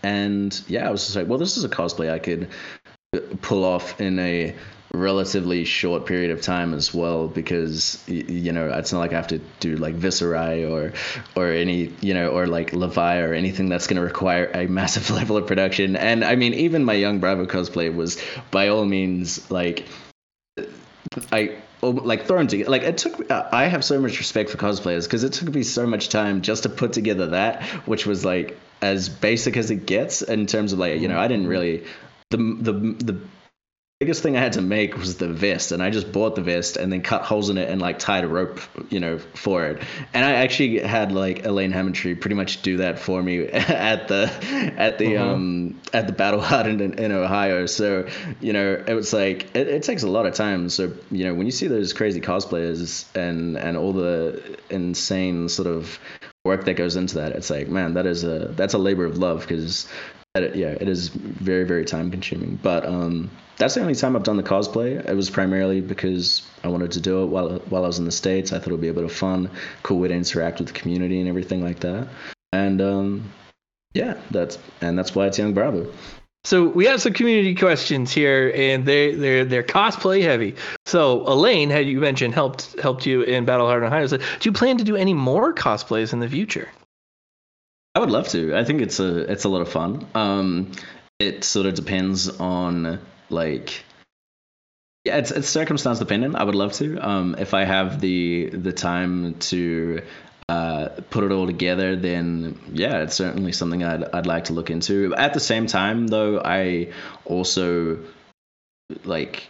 [0.02, 2.48] and yeah, I was just like, well, this is a cosplay I could
[3.40, 4.54] pull off in a
[4.92, 9.26] relatively short period of time as well because you know it's not like I have
[9.28, 10.92] to do like Viserai or
[11.34, 15.10] or any you know or like Levia or anything that's going to require a massive
[15.18, 15.96] level of production.
[15.96, 18.20] And I mean even my young Bravo cosplay was
[18.50, 19.86] by all means like
[21.32, 24.56] I Oh, like thrown together like it took uh, I have so much respect for
[24.56, 28.24] cosplayers because it took me so much time just to put together that which was
[28.24, 31.84] like as basic as it gets in terms of like you know I didn't really
[32.30, 33.20] the the the
[33.98, 36.76] biggest thing I had to make was the vest, and I just bought the vest
[36.76, 39.82] and then cut holes in it and like tied a rope, you know, for it.
[40.12, 44.30] And I actually had like Elaine Hammondtree pretty much do that for me at the
[44.76, 45.32] at the uh-huh.
[45.32, 47.64] um at the Battle Hut in, in Ohio.
[47.64, 48.06] So
[48.40, 50.68] you know, it was like it, it takes a lot of time.
[50.68, 55.68] So you know, when you see those crazy cosplayers and and all the insane sort
[55.68, 55.98] of
[56.44, 59.16] work that goes into that, it's like man, that is a that's a labor of
[59.16, 59.88] love because
[60.40, 62.58] yeah, it is very very time consuming.
[62.62, 65.08] But um that's the only time I've done the cosplay.
[65.08, 68.12] It was primarily because I wanted to do it while while I was in the
[68.12, 68.52] states.
[68.52, 69.50] I thought it would be a bit of fun,
[69.82, 72.08] cool way to interact with the community and everything like that.
[72.52, 73.32] And um,
[73.94, 75.92] yeah, that's and that's why it's Young Bravo.
[76.44, 80.54] So we have some community questions here, and they they're they're cosplay heavy.
[80.84, 84.06] So Elaine, had you mentioned, helped helped you in Battle Hard Ohio.
[84.06, 86.68] So do you plan to do any more cosplays in the future?
[87.96, 88.54] I would love to.
[88.54, 90.06] I think it's a it's a lot of fun.
[90.14, 90.72] Um,
[91.18, 93.84] it sort of depends on like
[95.06, 96.36] yeah, it's it's circumstance dependent.
[96.36, 96.98] I would love to.
[96.98, 100.02] Um, if I have the the time to
[100.46, 104.68] uh, put it all together, then yeah, it's certainly something I'd I'd like to look
[104.68, 105.14] into.
[105.14, 106.92] At the same time, though, I
[107.24, 108.00] also
[109.04, 109.48] like.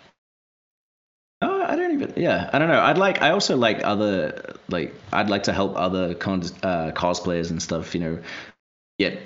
[2.07, 2.23] I don't even.
[2.23, 2.81] Yeah, I don't know.
[2.81, 3.23] I'd like.
[3.23, 4.55] I also like other.
[4.69, 7.95] Like, I'd like to help other con- uh, cosplayers and stuff.
[7.95, 8.19] You know,
[8.99, 9.21] get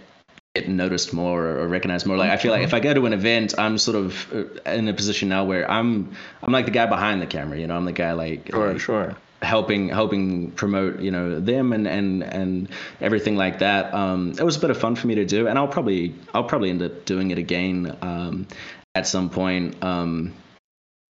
[0.55, 2.17] get noticed more or recognized more.
[2.17, 4.89] Like I feel like if I go to an event, I'm sort of uh, in
[4.89, 6.13] a position now where I'm
[6.43, 7.59] I'm like the guy behind the camera.
[7.59, 9.17] You know, I'm the guy like sure, like, sure.
[9.43, 12.69] helping helping promote you know them and and and
[13.01, 13.95] everything like that.
[13.95, 16.45] Um, it was a bit of fun for me to do, and I'll probably I'll
[16.45, 18.49] probably end up doing it again um,
[18.95, 19.83] at some point.
[19.85, 20.35] Um,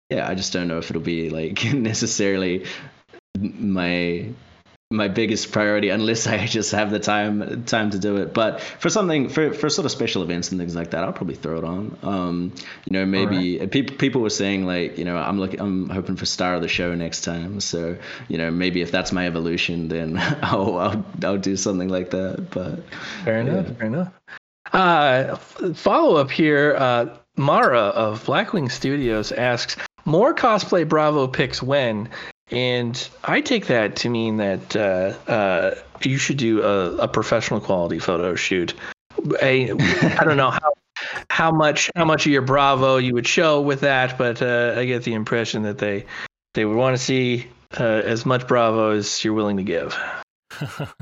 [0.09, 2.65] yeah, I just don't know if it'll be like necessarily
[3.37, 4.29] my
[4.91, 8.33] my biggest priority unless I just have the time time to do it.
[8.33, 11.35] But for something for for sort of special events and things like that, I'll probably
[11.35, 11.97] throw it on.
[12.01, 12.53] Um,
[12.85, 13.69] you know, maybe right.
[13.69, 16.67] people people were saying like, you know, I'm looking I'm hoping for star of the
[16.67, 17.59] show next time.
[17.59, 17.97] So
[18.27, 22.49] you know, maybe if that's my evolution, then I'll I'll, I'll do something like that.
[22.49, 22.79] But
[23.23, 23.73] fair enough, yeah.
[23.75, 24.13] fair enough.
[24.73, 25.35] Uh,
[25.75, 26.75] follow up here.
[26.75, 32.09] Uh, Mara of Blackwing Studios asks, more cosplay Bravo picks when?
[32.51, 37.59] And I take that to mean that uh, uh, you should do a, a, professional
[37.59, 38.73] quality photo shoot.
[39.41, 39.71] I
[40.19, 40.73] I don't know how
[41.29, 44.85] how much how much of your Bravo you would show with that, but uh, I
[44.85, 46.05] get the impression that they
[46.55, 47.47] they would want to see
[47.79, 49.97] uh, as much Bravo as you're willing to give.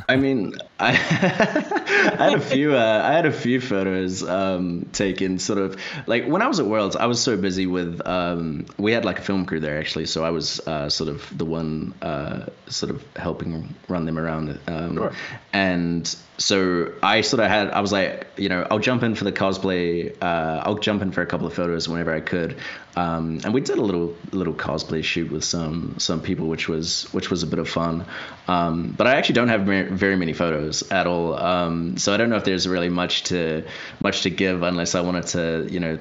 [0.10, 2.76] I mean, I, I had a few.
[2.76, 5.40] Uh, I had a few photos um, taken.
[5.40, 8.02] Sort of like when I was at Worlds, I was so busy with.
[8.06, 11.38] Um, we had like a film crew there actually, so I was uh, sort of
[11.38, 14.60] the one uh, sort of helping run them around.
[14.68, 15.14] Um, sure.
[15.54, 17.72] And so I sort of had.
[17.72, 20.16] I was like, you know, I'll jump in for the cosplay.
[20.22, 22.58] Uh, I'll jump in for a couple of photos whenever I could.
[22.96, 27.12] Um, and we did a little little cosplay shoot with some some people, which was
[27.12, 28.06] which was a bit of fun.
[28.48, 32.30] Um, but I actually don't have very many photos at all, um, so I don't
[32.30, 33.64] know if there's really much to
[34.04, 35.98] much to give unless I wanted to, you know,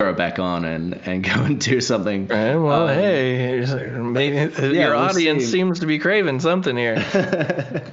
[0.00, 2.26] throw it back on and and go and do something.
[2.26, 3.64] Right, well, um, hey,
[4.00, 5.50] maybe yeah, your we'll audience see.
[5.50, 7.92] seems to be craving something here.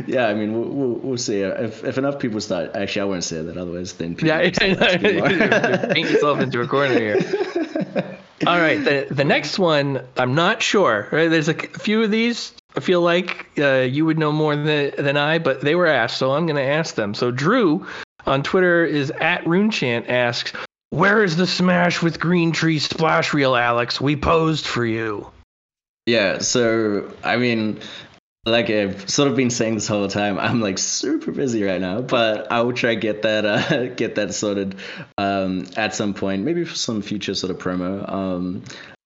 [0.06, 1.40] yeah, I mean, we'll, we'll, we'll, see.
[1.40, 3.56] If, if enough people start, actually, I won't say that.
[3.56, 4.50] Otherwise, then people yeah,
[5.92, 7.18] paint yourself into a corner here.
[8.46, 11.08] All right, the the next one, I'm not sure.
[11.12, 12.52] Right, there's a few of these.
[12.74, 16.16] I feel like uh, you would know more than than I, but they were asked,
[16.16, 17.14] so I'm going to ask them.
[17.14, 17.86] So Drew
[18.26, 20.52] on Twitter is at RuneChant asks,
[20.88, 24.00] "Where is the smash with Green Tree splash reel, Alex?
[24.00, 25.30] We posed for you."
[26.06, 27.80] Yeah, so I mean,
[28.46, 32.00] like I've sort of been saying this whole time, I'm like super busy right now,
[32.00, 34.76] but I will try get that uh, get that sorted
[35.18, 38.10] um, at some point, maybe for some future sort of promo.
[38.10, 38.62] Um,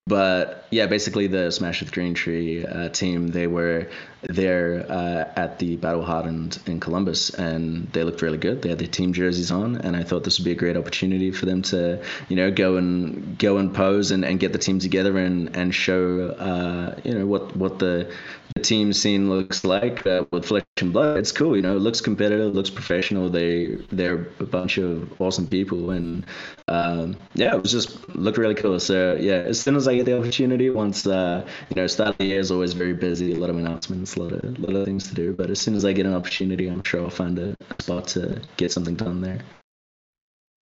[0.06, 3.88] but yeah, basically the Smash with Green Tree uh, team, they were
[4.20, 8.60] there uh, at the Battle Hardened in Columbus, and they looked really good.
[8.60, 11.30] They had their team jerseys on, and I thought this would be a great opportunity
[11.30, 14.78] for them to, you know, go and go and pose and, and get the team
[14.78, 18.12] together and and show, uh, you know, what what the,
[18.54, 21.18] the team scene looks like uh, with Flesh and Blood.
[21.18, 21.76] It's cool, you know.
[21.76, 23.28] It looks competitive, looks professional.
[23.28, 26.24] They they're a bunch of awesome people, and
[26.68, 28.78] um, yeah, it was just looked really cool.
[28.78, 32.18] So yeah, as soon as I get the opportunity, once uh, you know, start of
[32.18, 34.76] the year is always very busy, a lot of announcements, a lot of a lot
[34.76, 35.32] of things to do.
[35.32, 38.40] But as soon as I get an opportunity, I'm sure I'll find a spot to
[38.56, 39.40] get something done there.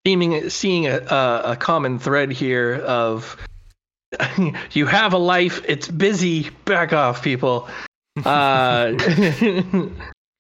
[0.06, 3.36] Seeming seeing a, a, a common thread here of
[4.72, 5.62] you have a life.
[5.66, 6.50] It's busy.
[6.64, 7.68] Back off, people.
[8.24, 8.94] Uh,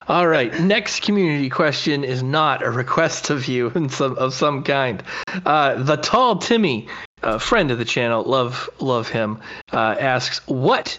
[0.08, 0.58] all right.
[0.60, 5.02] Next community question is not a request of you in some, of some kind.
[5.44, 6.88] Uh, the tall Timmy,
[7.38, 9.40] friend of the channel, love love him,
[9.72, 10.98] uh, asks what.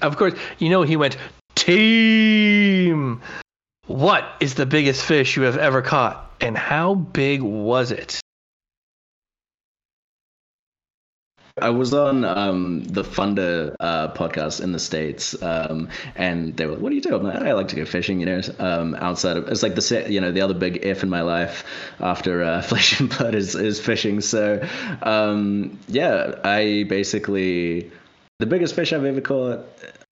[0.00, 1.16] of course, you know he went
[1.54, 3.20] team.
[3.86, 8.20] What is the biggest fish you have ever caught, and how big was it?
[11.60, 16.72] I was on um, the Funder uh, podcast in the states, um, and they were,
[16.72, 18.96] like, "What do you do?" I'm like, "I like to go fishing." You know, um,
[18.96, 21.64] outside of it's like the you know the other big F in my life
[22.00, 24.20] after uh, Flesh and Blood is is fishing.
[24.20, 24.66] So,
[25.02, 27.92] um, yeah, I basically
[28.40, 29.64] the biggest fish I've ever caught.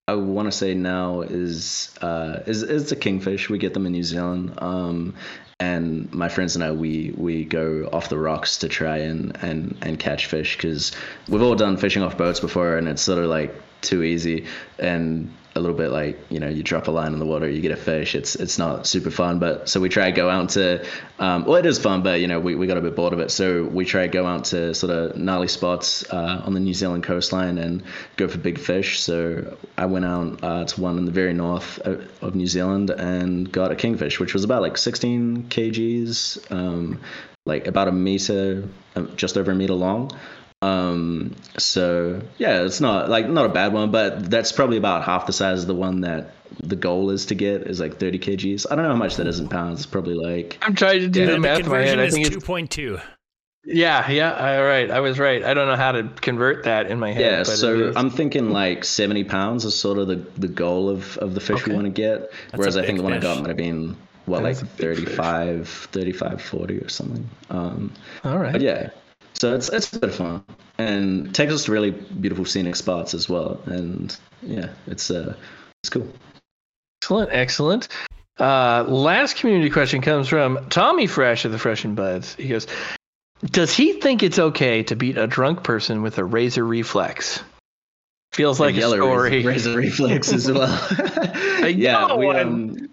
[0.08, 3.50] I want to say now is uh, is is the kingfish.
[3.50, 5.16] We get them in New Zealand, um,
[5.62, 9.78] and my friends and I we we go off the rocks to try and and
[9.84, 10.92] and catch fish because
[11.30, 14.48] we've all done fishing off boats before and it's sort of like too easy.
[14.80, 17.60] And a little bit like you know you drop a line in the water you
[17.62, 19.40] get a fish it's it's not super fun.
[19.40, 20.86] But so we try to go out to
[21.20, 23.20] um, well it is fun but you know we, we got a bit bored of
[23.20, 23.32] it.
[23.32, 26.74] So we try to go out to sort of gnarly spots uh, on the New
[26.74, 27.84] Zealand coastline and
[28.16, 29.00] go for big fish.
[29.02, 33.52] So I went out uh, to one in the very north of New Zealand and
[33.52, 37.02] got a kingfish which was about like 16 kgs um,
[37.46, 40.12] like about a meter um, just over a meter long
[40.62, 45.26] um, so yeah, it's not like not a bad one, but that's probably about half
[45.26, 48.66] the size of the one that the goal is to get is like 30 kgs.
[48.70, 49.80] I don't know how much that is in pounds.
[49.80, 52.00] It's probably like I'm trying to do yeah, the math in my head.
[52.00, 53.02] I think it's 2.2.
[53.64, 54.90] Yeah, yeah, all right.
[54.90, 55.44] I was right.
[55.44, 57.22] I don't know how to convert that in my head.
[57.22, 61.36] Yeah, so I'm thinking like 70 pounds is sort of the, the goal of, of
[61.36, 61.72] the fish okay.
[61.72, 62.32] we want to get.
[62.50, 66.42] That's Whereas I think the one I got might have been what like 35, 35,
[66.42, 67.30] 40 or something.
[67.50, 67.94] Um,
[68.24, 68.52] all right.
[68.52, 68.90] But yeah,
[69.34, 70.44] so it's it's a bit of fun
[70.78, 73.62] and takes us to really beautiful scenic spots as well.
[73.66, 75.36] And yeah, it's uh
[75.84, 76.08] it's cool.
[77.02, 77.88] Excellent, excellent.
[78.40, 82.36] Uh, last community question comes from Tommy Fresh of the Fresh and Buds.
[82.36, 82.68] He goes,
[83.44, 87.42] "Does he think it's okay to beat a drunk person with a razor reflex?"
[88.34, 89.44] Feels like a, a story.
[89.46, 90.88] Razor, reflex as well.
[91.68, 92.90] yeah, we, um,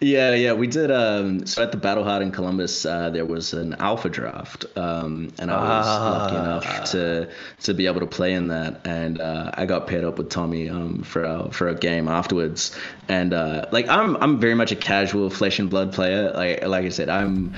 [0.00, 0.90] yeah, yeah, we did.
[0.90, 5.32] Um, so at the Battle Hard in Columbus, uh, there was an alpha draft, um,
[5.38, 7.30] and I was lucky enough to
[7.62, 10.68] to be able to play in that, and uh, I got paired up with Tommy
[10.68, 12.76] um, for a, for a game afterwards,
[13.08, 16.32] and uh, like I'm I'm very much a casual flesh and blood player.
[16.32, 17.54] Like like I said, I'm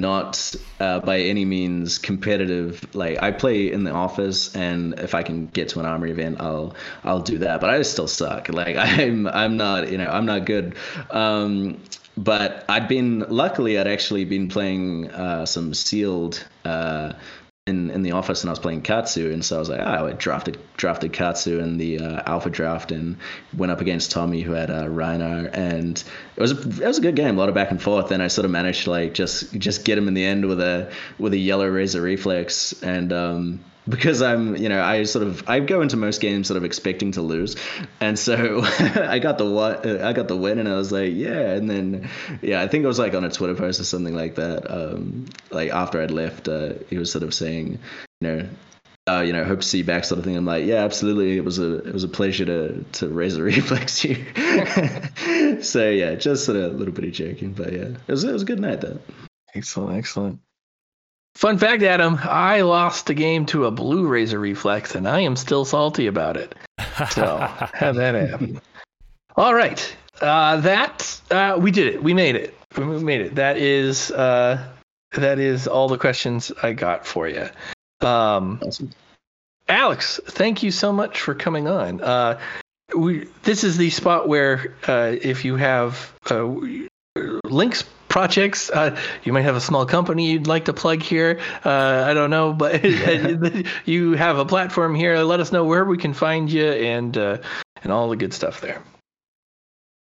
[0.00, 2.94] not uh, by any means competitive.
[2.94, 6.40] Like I play in the office, and if I can get to an armory event,
[6.40, 6.74] I'll
[7.04, 7.60] I'll do that.
[7.60, 8.48] But I still suck.
[8.56, 10.76] Like I'm I'm not you know I'm not good.
[11.10, 11.78] Um,
[12.16, 17.12] but I'd been luckily I'd actually been playing uh, some sealed uh,
[17.66, 20.06] in in the office and I was playing Katsu and so I was like oh,
[20.06, 23.16] I drafted drafted Katsu in the uh, alpha draft and
[23.56, 25.50] went up against Tommy who had uh, Rhinar.
[25.52, 26.02] And
[26.36, 28.22] it was a, it was a good game a lot of back and forth and
[28.22, 30.92] I sort of managed to like just just get him in the end with a
[31.18, 32.72] with a yellow razor reflex.
[32.84, 36.56] And um, because I'm, you know, I sort of I go into most games sort
[36.56, 37.56] of expecting to lose,
[38.00, 41.70] and so I got the I got the win, and I was like, yeah, and
[41.70, 42.08] then
[42.42, 44.70] yeah, I think it was like on a Twitter post or something like that.
[44.70, 47.78] Um, like after I'd left, uh, he was sort of saying,
[48.20, 48.48] you know.
[49.08, 50.36] Uh, you know, hope to see you back, sort of thing.
[50.36, 51.36] I'm like, yeah, absolutely.
[51.36, 54.16] It was a it was a pleasure to to raise a reflex you.
[55.62, 58.32] so yeah, just sort of a little bit of joking, but yeah, it was it
[58.32, 58.98] was a good night though.
[59.54, 60.40] Excellent, excellent.
[61.36, 65.36] Fun fact, Adam, I lost the game to a blue razor reflex, and I am
[65.36, 66.54] still salty about it.
[67.10, 67.36] So
[67.74, 68.58] have that happen.
[69.36, 72.02] All right, uh, that uh, we did it.
[72.02, 72.54] We made it.
[72.74, 73.34] We made it.
[73.34, 74.66] That is uh,
[75.12, 77.50] that is all the questions I got for you.
[78.00, 78.92] Um, awesome.
[79.68, 82.00] Alex, thank you so much for coming on.
[82.00, 82.40] Uh,
[82.96, 86.48] we, this is the spot where uh, if you have uh,
[87.44, 87.84] links
[88.16, 88.70] projects.
[88.70, 91.38] Uh, you might have a small company you'd like to plug here.
[91.62, 92.82] Uh, I don't know, but
[93.84, 95.18] you have a platform here.
[95.18, 97.36] Let us know where we can find you and uh,
[97.82, 98.82] and all the good stuff there.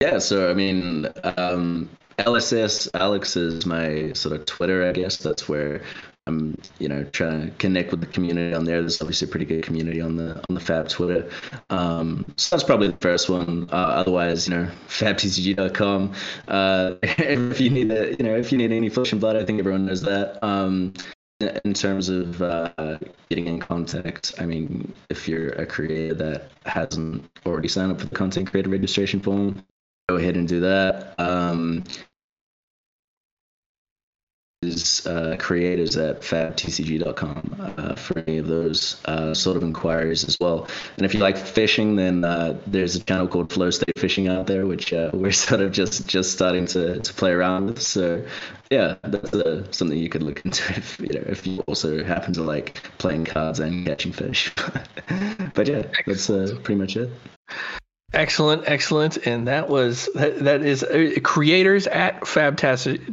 [0.02, 1.88] Yeah, so I mean, um,
[2.18, 5.16] LSS Alex is my sort of Twitter, I guess.
[5.16, 5.80] That's where
[6.26, 8.80] I'm you know trying to connect with the community on there.
[8.80, 11.30] There's obviously a pretty good community on the on the Fab Twitter.
[11.70, 13.68] Um, so that's probably the first one.
[13.70, 16.12] Uh, otherwise, you know, fabtcg.com.
[16.48, 19.44] Uh, if you need a, you know if you need any flesh and blood, I
[19.44, 20.42] think everyone knows that.
[20.42, 20.94] Um,
[21.40, 22.98] in terms of uh,
[23.28, 28.06] getting in contact, I mean, if you're a creator that hasn't already signed up for
[28.06, 29.64] the content creator registration form,
[30.08, 31.14] go ahead and do that.
[31.18, 31.84] Um,
[34.64, 40.38] is uh, creators at fabtcg.com uh, for any of those uh, sort of inquiries as
[40.40, 40.68] well.
[40.96, 44.46] And if you like fishing, then uh, there's a channel called Flow State Fishing out
[44.46, 47.82] there, which uh, we're sort of just just starting to, to play around with.
[47.82, 48.24] So
[48.70, 52.32] yeah, that's uh, something you could look into if you know if you also happen
[52.34, 54.52] to like playing cards and catching fish.
[55.54, 57.10] but yeah, that's pretty much it.
[58.14, 59.26] Excellent, excellent.
[59.26, 63.10] And that was that, that is uh, creators at fabtcg.com,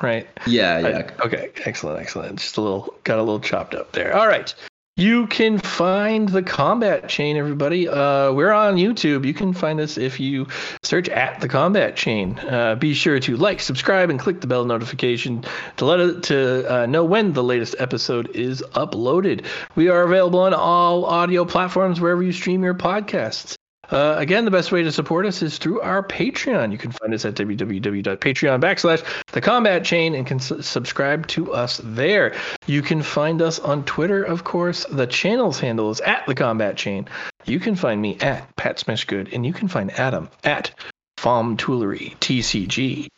[0.00, 0.26] right?
[0.46, 1.10] Yeah, yeah.
[1.18, 2.38] I, okay, excellent, excellent.
[2.38, 4.16] Just a little got a little chopped up there.
[4.16, 4.54] All right.
[4.98, 7.86] You can find the combat chain, everybody.
[7.86, 9.26] Uh, we're on YouTube.
[9.26, 10.46] You can find us if you
[10.82, 12.38] search at the combat chain.
[12.38, 15.44] Uh, be sure to like, subscribe, and click the bell notification
[15.76, 19.44] to let it to uh, know when the latest episode is uploaded.
[19.74, 23.55] We are available on all audio platforms wherever you stream your podcasts.
[23.90, 26.72] Uh, again, the best way to support us is through our Patreon.
[26.72, 31.52] You can find us at www.patreon backslash the combat chain and can su- subscribe to
[31.52, 32.34] us there.
[32.66, 34.84] You can find us on Twitter, of course.
[34.90, 37.08] The channel's handle is at the combat chain.
[37.44, 40.72] You can find me at Pat Smashgood, and you can find Adam at
[41.18, 43.08] Fom TCG.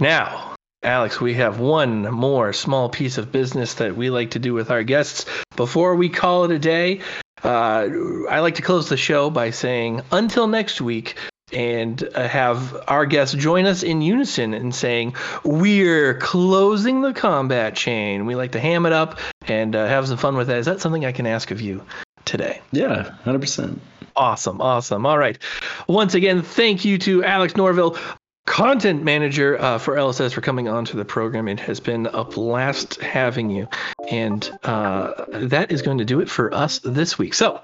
[0.00, 4.54] Now, Alex, we have one more small piece of business that we like to do
[4.54, 5.26] with our guests
[5.56, 7.00] before we call it a day.
[7.42, 7.88] Uh,
[8.30, 11.16] I like to close the show by saying, until next week,
[11.52, 17.74] and uh, have our guests join us in unison and saying, We're closing the combat
[17.74, 18.26] chain.
[18.26, 19.18] We like to ham it up
[19.48, 20.58] and uh, have some fun with that.
[20.58, 21.82] Is that something I can ask of you
[22.24, 22.60] today?
[22.70, 23.78] Yeah, 100%.
[24.14, 25.06] Awesome, awesome.
[25.06, 25.38] All right.
[25.88, 27.98] Once again, thank you to Alex Norvill,
[28.48, 31.48] content manager uh, for LSS, for coming on to the program.
[31.48, 33.68] It has been a blast having you.
[34.10, 37.34] And uh, that is going to do it for us this week.
[37.34, 37.60] So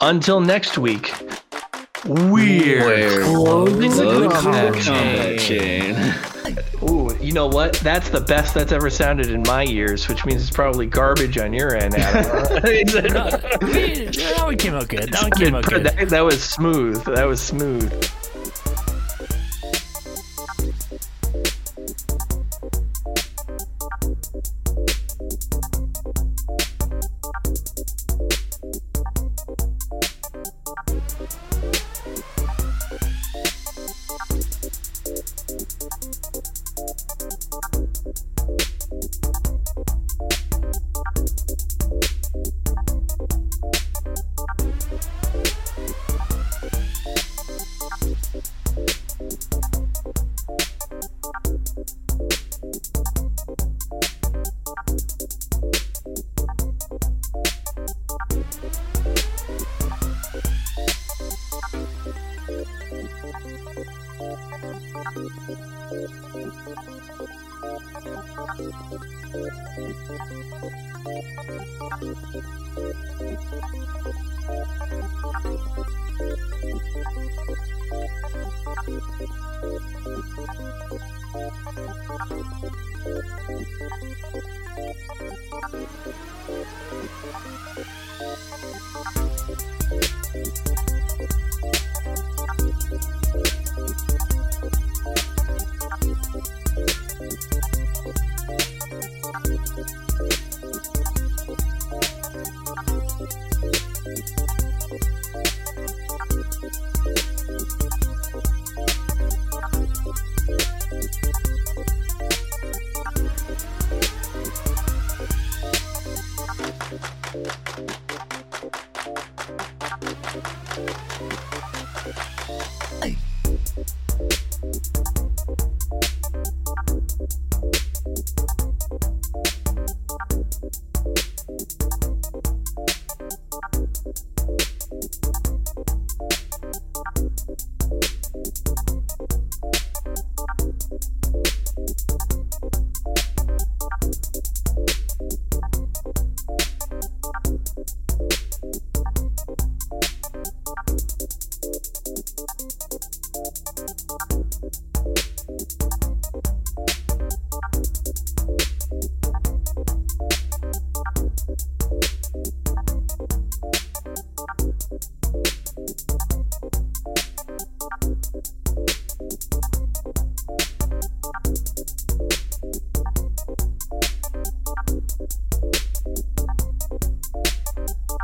[0.00, 1.12] until next week,
[2.04, 5.96] we're, we're closing the combat, chain.
[6.82, 7.74] Ooh, you know what?
[7.74, 11.54] That's the best that's ever sounded in my ears, which means it's probably garbage on
[11.54, 12.22] your end, Adam.
[12.62, 15.10] that one came out good.
[15.10, 15.84] That one came out good.
[15.84, 17.02] That, that was smooth.
[17.04, 17.90] That was smooth.